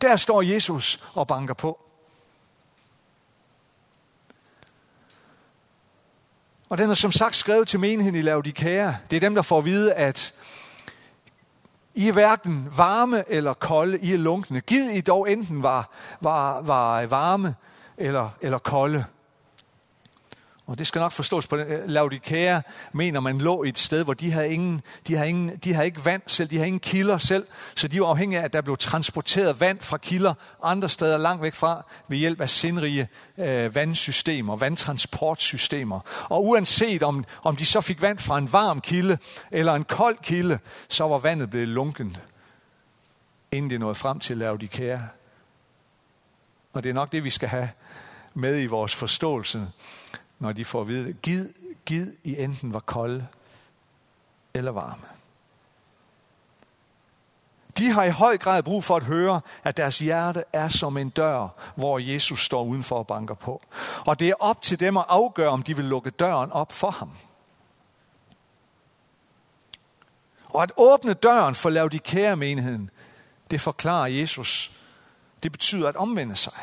Der 0.00 0.16
står 0.16 0.42
Jesus 0.42 1.08
og 1.14 1.26
banker 1.26 1.54
på. 1.54 1.85
Og 6.68 6.78
den 6.78 6.90
er 6.90 6.94
som 6.94 7.12
sagt 7.12 7.36
skrevet 7.36 7.68
til 7.68 7.80
menigheden 7.80 8.18
i 8.18 8.22
Laodikea. 8.22 8.92
Det 9.10 9.16
er 9.16 9.20
dem, 9.20 9.34
der 9.34 9.42
får 9.42 9.58
at 9.58 9.64
vide, 9.64 9.94
at 9.94 10.34
i 11.94 12.08
er 12.08 12.12
hverken 12.12 12.68
varme 12.76 13.24
eller 13.28 13.52
kolde, 13.52 13.98
I 13.98 14.12
er 14.12 14.16
lunkne. 14.16 14.60
Gid 14.60 14.90
I 14.90 15.00
dog 15.00 15.32
enten 15.32 15.62
var, 15.62 15.90
var, 16.20 16.62
var 16.62 17.06
varme 17.06 17.54
eller, 17.96 18.30
eller 18.40 18.58
kolde. 18.58 19.04
Og 20.66 20.78
det 20.78 20.86
skal 20.86 20.98
nok 21.00 21.12
forstås 21.12 21.46
på 21.46 21.56
den. 21.56 21.66
Øh, 21.66 21.88
Laodikea 21.88 22.60
mener, 22.92 23.20
man 23.20 23.38
lå 23.38 23.64
i 23.64 23.68
et 23.68 23.78
sted, 23.78 24.04
hvor 24.04 24.14
de 24.14 24.32
havde, 24.32 24.48
ingen, 24.48 24.82
de, 25.06 25.14
havde 25.14 25.28
ingen, 25.28 25.56
de 25.56 25.74
havde 25.74 25.86
ikke 25.86 26.04
vand 26.04 26.22
selv, 26.26 26.50
de 26.50 26.56
havde 26.56 26.66
ingen 26.66 26.80
kilder 26.80 27.18
selv, 27.18 27.46
så 27.76 27.88
de 27.88 28.00
var 28.00 28.06
afhængige 28.06 28.40
af, 28.40 28.44
at 28.44 28.52
der 28.52 28.60
blev 28.60 28.76
transporteret 28.76 29.60
vand 29.60 29.80
fra 29.80 29.96
kilder 29.96 30.34
andre 30.62 30.88
steder 30.88 31.18
langt 31.18 31.42
væk 31.42 31.54
fra, 31.54 31.86
ved 32.08 32.18
hjælp 32.18 32.40
af 32.40 32.50
sindrige 32.50 33.08
øh, 33.38 33.74
vandsystemer, 33.74 34.56
vandtransportsystemer. 34.56 36.00
Og 36.28 36.44
uanset 36.44 37.02
om, 37.02 37.24
om 37.42 37.56
de 37.56 37.66
så 37.66 37.80
fik 37.80 38.02
vand 38.02 38.18
fra 38.18 38.38
en 38.38 38.52
varm 38.52 38.80
kilde 38.80 39.18
eller 39.50 39.74
en 39.74 39.84
kold 39.84 40.16
kilde, 40.22 40.58
så 40.88 41.08
var 41.08 41.18
vandet 41.18 41.50
blevet 41.50 41.68
lunken, 41.68 42.16
inden 43.52 43.70
det 43.70 43.80
nåede 43.80 43.94
frem 43.94 44.20
til 44.20 44.36
Laodikea. 44.36 44.98
Og 46.72 46.82
det 46.82 46.88
er 46.88 46.94
nok 46.94 47.12
det, 47.12 47.24
vi 47.24 47.30
skal 47.30 47.48
have 47.48 47.68
med 48.34 48.62
i 48.62 48.66
vores 48.66 48.94
forståelse 48.94 49.66
når 50.38 50.52
de 50.52 50.64
får 50.64 50.80
at 50.80 50.88
vide, 50.88 51.12
gid, 51.12 51.48
gid 51.84 52.12
I 52.24 52.42
enten 52.42 52.74
var 52.74 52.80
kolde 52.80 53.26
eller 54.54 54.72
varme. 54.72 55.06
De 57.78 57.90
har 57.90 58.04
i 58.04 58.10
høj 58.10 58.36
grad 58.36 58.62
brug 58.62 58.84
for 58.84 58.96
at 58.96 59.02
høre, 59.02 59.40
at 59.64 59.76
deres 59.76 59.98
hjerte 59.98 60.44
er 60.52 60.68
som 60.68 60.96
en 60.96 61.08
dør, 61.08 61.48
hvor 61.74 61.98
Jesus 61.98 62.44
står 62.44 62.64
udenfor 62.64 62.98
og 62.98 63.06
banker 63.06 63.34
på. 63.34 63.62
Og 64.06 64.20
det 64.20 64.28
er 64.28 64.34
op 64.40 64.62
til 64.62 64.80
dem 64.80 64.96
at 64.96 65.04
afgøre, 65.08 65.48
om 65.48 65.62
de 65.62 65.76
vil 65.76 65.84
lukke 65.84 66.10
døren 66.10 66.52
op 66.52 66.72
for 66.72 66.90
ham. 66.90 67.10
Og 70.48 70.62
at 70.62 70.72
åbne 70.76 71.14
døren 71.14 71.54
for 71.54 71.70
lave 71.70 71.88
de 71.88 71.98
kære 71.98 72.36
menigheden, 72.36 72.90
det 73.50 73.60
forklarer 73.60 74.06
Jesus. 74.06 74.80
Det 75.42 75.52
betyder 75.52 75.88
at 75.88 75.96
omvende 75.96 76.36
sig. 76.36 76.54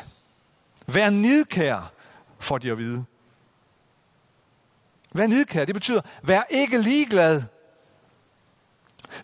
Vær 0.86 1.10
nidkær, 1.10 1.90
får 2.38 2.58
de 2.58 2.70
at 2.70 2.78
vide. 2.78 3.04
Vær 5.16 5.26
nidkær, 5.26 5.64
det 5.64 5.74
betyder, 5.74 6.00
vær 6.22 6.42
ikke 6.50 6.78
ligeglad, 6.78 7.42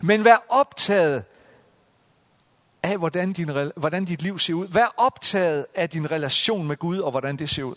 men 0.01 0.25
vær 0.25 0.45
optaget 0.49 1.25
af, 2.83 2.97
hvordan, 2.97 3.33
din, 3.33 3.49
hvordan 3.75 4.05
dit 4.05 4.21
liv 4.21 4.39
ser 4.39 4.53
ud. 4.53 4.67
Vær 4.67 4.93
optaget 4.97 5.65
af 5.75 5.89
din 5.89 6.11
relation 6.11 6.67
med 6.67 6.77
Gud, 6.77 6.99
og 6.99 7.11
hvordan 7.11 7.37
det 7.37 7.49
ser 7.49 7.63
ud. 7.63 7.75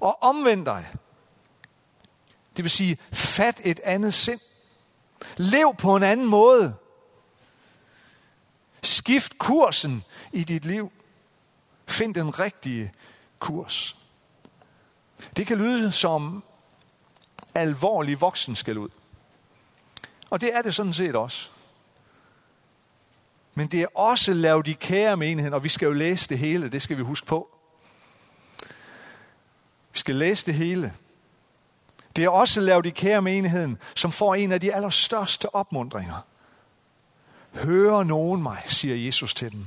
Og 0.00 0.22
omvend 0.22 0.64
dig. 0.64 0.92
Det 2.56 2.64
vil 2.64 2.70
sige, 2.70 2.98
fat 3.12 3.60
et 3.64 3.80
andet 3.80 4.14
sind. 4.14 4.40
Lev 5.36 5.74
på 5.78 5.96
en 5.96 6.02
anden 6.02 6.26
måde. 6.26 6.74
Skift 8.82 9.38
kursen 9.38 10.04
i 10.32 10.44
dit 10.44 10.64
liv. 10.64 10.92
Find 11.86 12.14
den 12.14 12.38
rigtige 12.38 12.92
kurs. 13.38 14.01
Det 15.36 15.46
kan 15.46 15.58
lyde 15.58 15.92
som 15.92 16.42
alvorlig 17.54 18.20
voksen 18.20 18.56
skal 18.56 18.78
ud. 18.78 18.88
Og 20.30 20.40
det 20.40 20.54
er 20.54 20.62
det 20.62 20.74
sådan 20.74 20.92
set 20.92 21.16
også. 21.16 21.48
Men 23.54 23.66
det 23.66 23.82
er 23.82 23.98
også 23.98 24.32
lavet 24.32 24.66
i 24.66 24.72
kære 24.72 25.16
menigheden, 25.16 25.54
og 25.54 25.64
vi 25.64 25.68
skal 25.68 25.86
jo 25.86 25.92
læse 25.92 26.28
det 26.28 26.38
hele, 26.38 26.68
det 26.68 26.82
skal 26.82 26.96
vi 26.96 27.02
huske 27.02 27.26
på. 27.26 27.48
Vi 29.92 29.98
skal 29.98 30.14
læse 30.14 30.46
det 30.46 30.54
hele. 30.54 30.94
Det 32.16 32.24
er 32.24 32.28
også 32.28 32.60
lavet 32.60 32.86
i 32.86 32.90
kære 32.90 33.22
menigheden, 33.22 33.78
som 33.94 34.12
får 34.12 34.34
en 34.34 34.52
af 34.52 34.60
de 34.60 34.74
allerstørste 34.74 35.54
opmundringer. 35.54 36.26
Hører 37.52 38.02
nogen 38.02 38.42
mig, 38.42 38.62
siger 38.66 38.96
Jesus 38.96 39.34
til 39.34 39.52
dem. 39.52 39.66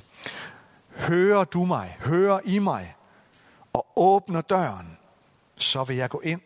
Hører 0.90 1.44
du 1.44 1.66
mig, 1.66 1.98
hører 2.00 2.40
I 2.44 2.60
mig, 2.60 2.96
og 3.74 3.88
åbner 3.96 4.42
døren, 4.42 4.98
så 5.58 5.84
vil 5.84 5.98
jeg 5.98 6.10
gå 6.10 6.20
ind 6.20 6.42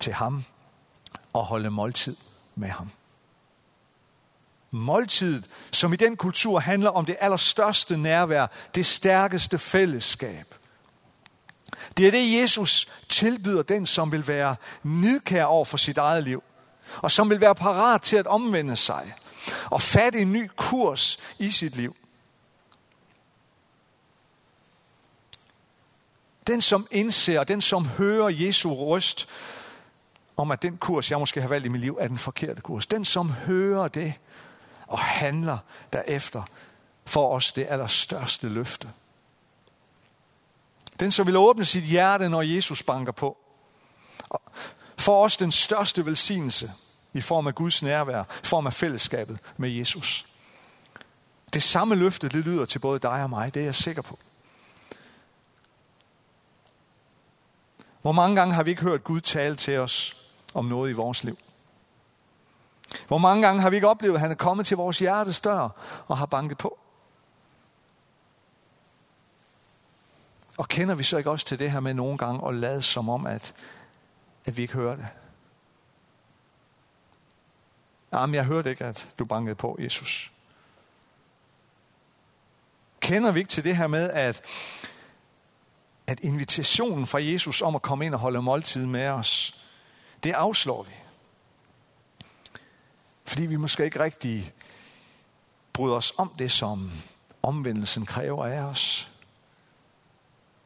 til 0.00 0.12
ham 0.12 0.44
og 1.32 1.44
holde 1.44 1.70
måltid 1.70 2.16
med 2.54 2.68
ham. 2.68 2.90
Måltidet, 4.70 5.50
som 5.72 5.92
i 5.92 5.96
den 5.96 6.16
kultur 6.16 6.58
handler 6.58 6.90
om 6.90 7.06
det 7.06 7.16
allerstørste 7.20 7.96
nærvær, 7.96 8.46
det 8.74 8.86
stærkeste 8.86 9.58
fællesskab. 9.58 10.54
Det 11.96 12.06
er 12.06 12.10
det, 12.10 12.40
Jesus 12.40 12.88
tilbyder 13.08 13.62
den, 13.62 13.86
som 13.86 14.12
vil 14.12 14.28
være 14.28 14.56
nidkær 14.82 15.44
over 15.44 15.64
for 15.64 15.76
sit 15.76 15.98
eget 15.98 16.24
liv, 16.24 16.42
og 16.96 17.10
som 17.10 17.30
vil 17.30 17.40
være 17.40 17.54
parat 17.54 18.02
til 18.02 18.16
at 18.16 18.26
omvende 18.26 18.76
sig 18.76 19.14
og 19.70 19.82
fatte 19.82 20.18
en 20.18 20.32
ny 20.32 20.50
kurs 20.56 21.18
i 21.38 21.50
sit 21.50 21.76
liv. 21.76 21.96
Den, 26.50 26.60
som 26.60 26.86
indser, 26.90 27.44
den, 27.44 27.60
som 27.60 27.86
hører 27.86 28.28
Jesu 28.28 28.74
røst 28.74 29.28
om, 30.36 30.50
at 30.50 30.62
den 30.62 30.78
kurs, 30.78 31.10
jeg 31.10 31.18
måske 31.18 31.40
har 31.40 31.48
valgt 31.48 31.66
i 31.66 31.68
mit 31.68 31.80
liv, 31.80 31.98
er 32.00 32.08
den 32.08 32.18
forkerte 32.18 32.60
kurs. 32.60 32.86
Den, 32.86 33.04
som 33.04 33.30
hører 33.30 33.88
det 33.88 34.14
og 34.86 34.98
handler 34.98 35.58
derefter, 35.92 36.42
får 37.06 37.34
os 37.34 37.52
det 37.52 37.66
allerstørste 37.68 38.48
løfte. 38.48 38.88
Den, 41.00 41.12
som 41.12 41.26
vil 41.26 41.36
åbne 41.36 41.64
sit 41.64 41.84
hjerte, 41.84 42.28
når 42.28 42.42
Jesus 42.42 42.82
banker 42.82 43.12
på. 43.12 43.36
får 44.98 45.24
os 45.24 45.36
den 45.36 45.52
største 45.52 46.06
velsignelse 46.06 46.72
i 47.12 47.20
form 47.20 47.46
af 47.46 47.54
Guds 47.54 47.82
nærvær, 47.82 48.22
i 48.22 48.46
form 48.46 48.66
af 48.66 48.72
fællesskabet 48.72 49.38
med 49.56 49.70
Jesus. 49.70 50.26
Det 51.52 51.62
samme 51.62 51.94
løfte, 51.94 52.28
det 52.28 52.44
lyder 52.44 52.64
til 52.64 52.78
både 52.78 52.98
dig 52.98 53.22
og 53.22 53.30
mig, 53.30 53.54
det 53.54 53.60
er 53.60 53.64
jeg 53.64 53.74
sikker 53.74 54.02
på. 54.02 54.18
Hvor 58.02 58.12
mange 58.12 58.36
gange 58.36 58.54
har 58.54 58.62
vi 58.62 58.70
ikke 58.70 58.82
hørt 58.82 59.04
Gud 59.04 59.20
tale 59.20 59.56
til 59.56 59.78
os 59.78 60.26
om 60.54 60.64
noget 60.64 60.90
i 60.90 60.92
vores 60.92 61.24
liv? 61.24 61.38
Hvor 63.08 63.18
mange 63.18 63.46
gange 63.46 63.62
har 63.62 63.70
vi 63.70 63.76
ikke 63.76 63.88
oplevet, 63.88 64.14
at 64.14 64.20
han 64.20 64.30
er 64.30 64.34
kommet 64.34 64.66
til 64.66 64.76
vores 64.76 64.98
hjertes 64.98 65.40
dør 65.40 65.68
og 66.08 66.18
har 66.18 66.26
banket 66.26 66.58
på? 66.58 66.78
Og 70.58 70.68
kender 70.68 70.94
vi 70.94 71.02
så 71.02 71.16
ikke 71.16 71.30
også 71.30 71.46
til 71.46 71.58
det 71.58 71.70
her 71.70 71.80
med 71.80 71.94
nogle 71.94 72.18
gange 72.18 72.48
at 72.48 72.54
lade 72.54 72.82
som 72.82 73.08
om, 73.08 73.26
at, 73.26 73.54
at 74.44 74.56
vi 74.56 74.62
ikke 74.62 74.74
hører 74.74 74.96
det? 74.96 75.06
Jamen, 78.12 78.34
jeg 78.34 78.44
hørte 78.44 78.70
ikke, 78.70 78.84
at 78.84 79.08
du 79.18 79.24
bankede 79.24 79.54
på, 79.54 79.76
Jesus. 79.80 80.32
Kender 83.00 83.30
vi 83.30 83.40
ikke 83.40 83.50
til 83.50 83.64
det 83.64 83.76
her 83.76 83.86
med, 83.86 84.10
at, 84.10 84.42
at 86.10 86.20
invitationen 86.20 87.06
fra 87.06 87.22
Jesus 87.22 87.62
om 87.62 87.74
at 87.74 87.82
komme 87.82 88.06
ind 88.06 88.14
og 88.14 88.20
holde 88.20 88.42
måltid 88.42 88.86
med 88.86 89.06
os, 89.06 89.60
det 90.22 90.32
afslår 90.32 90.82
vi. 90.82 90.94
Fordi 93.24 93.46
vi 93.46 93.56
måske 93.56 93.84
ikke 93.84 94.00
rigtig 94.00 94.52
bryder 95.72 95.96
os 95.96 96.12
om 96.18 96.32
det, 96.38 96.52
som 96.52 96.90
omvendelsen 97.42 98.06
kræver 98.06 98.46
af 98.46 98.60
os. 98.60 99.08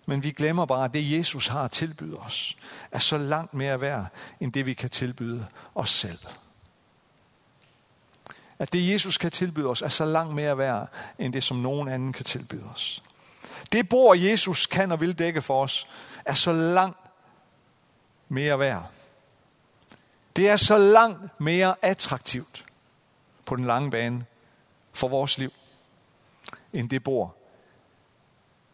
Men 0.06 0.22
vi 0.22 0.30
glemmer 0.30 0.64
bare, 0.66 0.84
at 0.84 0.94
det 0.94 1.12
Jesus 1.12 1.46
har 1.46 1.64
at 1.64 1.70
tilbyde 1.70 2.18
os, 2.18 2.56
er 2.90 2.98
så 2.98 3.18
langt 3.18 3.54
mere 3.54 3.80
værd, 3.80 4.06
end 4.40 4.52
det 4.52 4.66
vi 4.66 4.74
kan 4.74 4.90
tilbyde 4.90 5.46
os 5.74 5.90
selv. 5.90 6.18
At 8.58 8.72
det 8.72 8.92
Jesus 8.92 9.18
kan 9.18 9.30
tilbyde 9.30 9.66
os, 9.66 9.82
er 9.82 9.88
så 9.88 10.04
langt 10.04 10.34
mere 10.34 10.58
værd, 10.58 10.88
end 11.18 11.32
det 11.32 11.44
som 11.44 11.56
nogen 11.56 11.88
anden 11.88 12.12
kan 12.12 12.24
tilbyde 12.24 12.64
os. 12.74 13.02
Det 13.72 13.88
bor 13.88 14.14
Jesus 14.14 14.66
kan 14.66 14.92
og 14.92 15.00
vil 15.00 15.18
dække 15.18 15.42
for 15.42 15.62
os, 15.62 15.86
er 16.24 16.34
så 16.34 16.52
langt 16.52 16.98
mere 18.28 18.58
værd. 18.58 18.90
Det 20.36 20.48
er 20.48 20.56
så 20.56 20.78
langt 20.78 21.40
mere 21.40 21.74
attraktivt 21.82 22.64
på 23.44 23.56
den 23.56 23.64
lange 23.64 23.90
bane 23.90 24.24
for 24.92 25.08
vores 25.08 25.38
liv, 25.38 25.52
end 26.72 26.90
det 26.90 27.04
bor, 27.04 27.36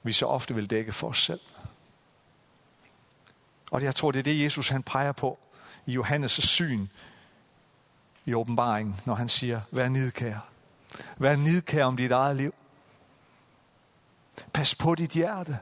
vi 0.02 0.12
så 0.12 0.26
ofte 0.26 0.54
vil 0.54 0.70
dække 0.70 0.92
for 0.92 1.08
os 1.08 1.22
selv. 1.22 1.40
Og 3.70 3.82
jeg 3.82 3.94
tror, 3.94 4.10
det 4.10 4.18
er 4.18 4.22
det, 4.22 4.44
Jesus 4.44 4.68
han 4.68 4.82
peger 4.82 5.12
på 5.12 5.38
i 5.86 5.98
Johannes' 5.98 6.46
syn 6.46 6.86
i 8.24 8.34
åbenbaringen, 8.34 9.00
når 9.04 9.14
han 9.14 9.28
siger, 9.28 9.60
vær 9.70 9.88
nidkær. 9.88 10.38
Vær 11.18 11.36
nidkær 11.36 11.84
om 11.84 11.96
dit 11.96 12.12
eget 12.12 12.36
liv. 12.36 12.54
Pas 14.60 14.74
på 14.74 14.94
dit 14.94 15.10
hjerte. 15.10 15.58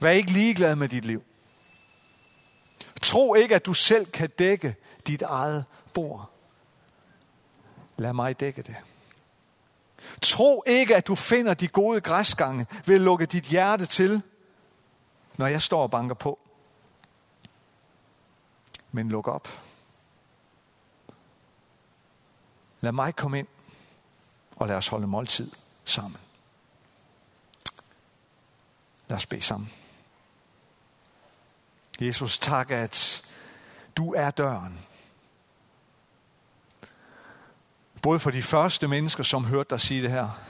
Vær 0.00 0.10
ikke 0.10 0.30
ligeglad 0.30 0.76
med 0.76 0.88
dit 0.88 1.04
liv. 1.04 1.22
Tro 3.02 3.34
ikke, 3.34 3.54
at 3.54 3.66
du 3.66 3.74
selv 3.74 4.06
kan 4.06 4.30
dække 4.38 4.76
dit 5.06 5.22
eget 5.22 5.64
bord. 5.94 6.30
Lad 7.96 8.12
mig 8.12 8.40
dække 8.40 8.62
det. 8.62 8.76
Tro 10.22 10.62
ikke, 10.66 10.96
at 10.96 11.06
du 11.06 11.14
finder 11.14 11.54
de 11.54 11.68
gode 11.68 12.00
græsgange 12.00 12.66
ved 12.86 12.94
at 12.94 13.00
lukke 13.00 13.26
dit 13.26 13.44
hjerte 13.44 13.86
til, 13.86 14.22
når 15.36 15.46
jeg 15.46 15.62
står 15.62 15.82
og 15.82 15.90
banker 15.90 16.14
på. 16.14 16.38
Men 18.92 19.08
luk 19.08 19.28
op. 19.28 19.48
Lad 22.80 22.92
mig 22.92 23.16
komme 23.16 23.38
ind, 23.38 23.48
og 24.56 24.68
lad 24.68 24.76
os 24.76 24.88
holde 24.88 25.06
måltid 25.06 25.50
sammen. 25.84 26.20
Lad 29.10 29.16
os 29.16 29.26
bede 29.26 29.42
sammen. 29.42 29.70
Jesus, 32.00 32.38
tak, 32.38 32.70
at 32.70 33.26
du 33.96 34.14
er 34.14 34.30
døren. 34.30 34.78
Både 38.02 38.20
for 38.20 38.30
de 38.30 38.42
første 38.42 38.88
mennesker, 38.88 39.22
som 39.22 39.44
hørte 39.44 39.70
dig 39.70 39.80
sige 39.80 40.02
det 40.02 40.10
her, 40.10 40.40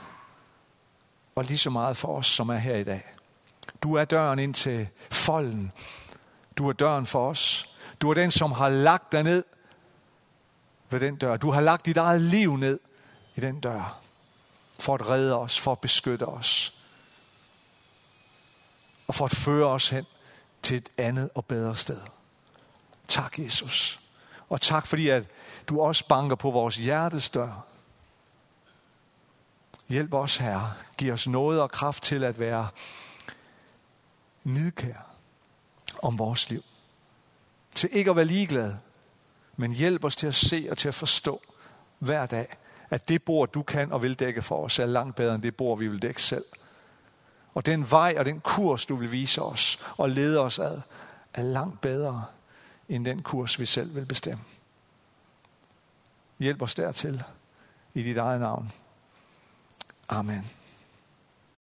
og 1.35 1.43
lige 1.43 1.57
så 1.57 1.69
meget 1.69 1.97
for 1.97 2.17
os, 2.17 2.27
som 2.27 2.49
er 2.49 2.57
her 2.57 2.75
i 2.75 2.83
dag. 2.83 3.03
Du 3.83 3.93
er 3.95 4.05
døren 4.05 4.39
ind 4.39 4.53
til 4.53 4.87
folden. 5.11 5.71
Du 6.57 6.69
er 6.69 6.73
døren 6.73 7.05
for 7.05 7.29
os. 7.29 7.75
Du 8.01 8.09
er 8.09 8.13
den, 8.13 8.31
som 8.31 8.51
har 8.51 8.69
lagt 8.69 9.11
dig 9.11 9.23
ned 9.23 9.43
ved 10.89 10.99
den 10.99 11.15
dør. 11.15 11.37
Du 11.37 11.51
har 11.51 11.61
lagt 11.61 11.85
dit 11.85 11.97
eget 11.97 12.21
liv 12.21 12.57
ned 12.57 12.79
i 13.35 13.39
den 13.39 13.59
dør. 13.59 14.01
For 14.79 14.93
at 14.93 15.09
redde 15.09 15.37
os, 15.37 15.59
for 15.59 15.71
at 15.71 15.79
beskytte 15.79 16.25
os. 16.25 16.80
Og 19.11 19.15
for 19.15 19.25
at 19.25 19.31
føre 19.31 19.67
os 19.67 19.89
hen 19.89 20.05
til 20.63 20.77
et 20.77 20.89
andet 20.97 21.29
og 21.35 21.45
bedre 21.45 21.75
sted. 21.75 22.01
Tak, 23.07 23.39
Jesus. 23.39 23.99
Og 24.49 24.61
tak 24.61 24.87
fordi, 24.87 25.09
at 25.09 25.23
du 25.67 25.81
også 25.81 26.07
banker 26.07 26.35
på 26.35 26.51
vores 26.51 26.75
hjertes 26.75 27.29
dør. 27.29 27.65
Hjælp 29.89 30.13
os, 30.13 30.37
Herre. 30.37 30.73
Giv 30.97 31.13
os 31.13 31.27
noget 31.27 31.61
og 31.61 31.71
kraft 31.71 32.03
til 32.03 32.23
at 32.23 32.39
være 32.39 32.67
nidkær 34.43 35.15
om 36.01 36.19
vores 36.19 36.49
liv. 36.49 36.63
Til 37.75 37.89
ikke 37.91 38.09
at 38.09 38.15
være 38.15 38.25
ligeglad, 38.25 38.73
men 39.57 39.73
hjælp 39.73 40.03
os 40.03 40.15
til 40.15 40.27
at 40.27 40.35
se 40.35 40.67
og 40.71 40.77
til 40.77 40.87
at 40.87 40.95
forstå 40.95 41.41
hver 41.99 42.25
dag, 42.25 42.47
at 42.89 43.09
det 43.09 43.23
bord, 43.23 43.51
du 43.51 43.63
kan 43.63 43.91
og 43.91 44.01
vil 44.01 44.19
dække 44.19 44.41
for 44.41 44.63
os, 44.63 44.79
er 44.79 44.85
langt 44.85 45.15
bedre 45.15 45.35
end 45.35 45.43
det 45.43 45.55
bord, 45.55 45.79
vi 45.79 45.87
vil 45.87 46.01
dække 46.01 46.21
selv. 46.21 46.45
Og 47.53 47.65
den 47.65 47.91
vej 47.91 48.15
og 48.17 48.25
den 48.25 48.39
kurs, 48.39 48.85
du 48.85 48.95
vil 48.95 49.11
vise 49.11 49.41
os 49.41 49.83
og 49.97 50.09
lede 50.09 50.39
os 50.39 50.59
ad, 50.59 50.81
er 51.33 51.43
langt 51.43 51.81
bedre 51.81 52.25
end 52.89 53.05
den 53.05 53.21
kurs, 53.21 53.59
vi 53.59 53.65
selv 53.65 53.95
vil 53.95 54.05
bestemme. 54.05 54.43
Hjælp 56.39 56.61
os 56.61 56.75
dertil 56.75 57.23
i 57.93 58.03
dit 58.03 58.17
eget 58.17 58.39
navn. 58.39 58.71
Amen. 60.09 60.60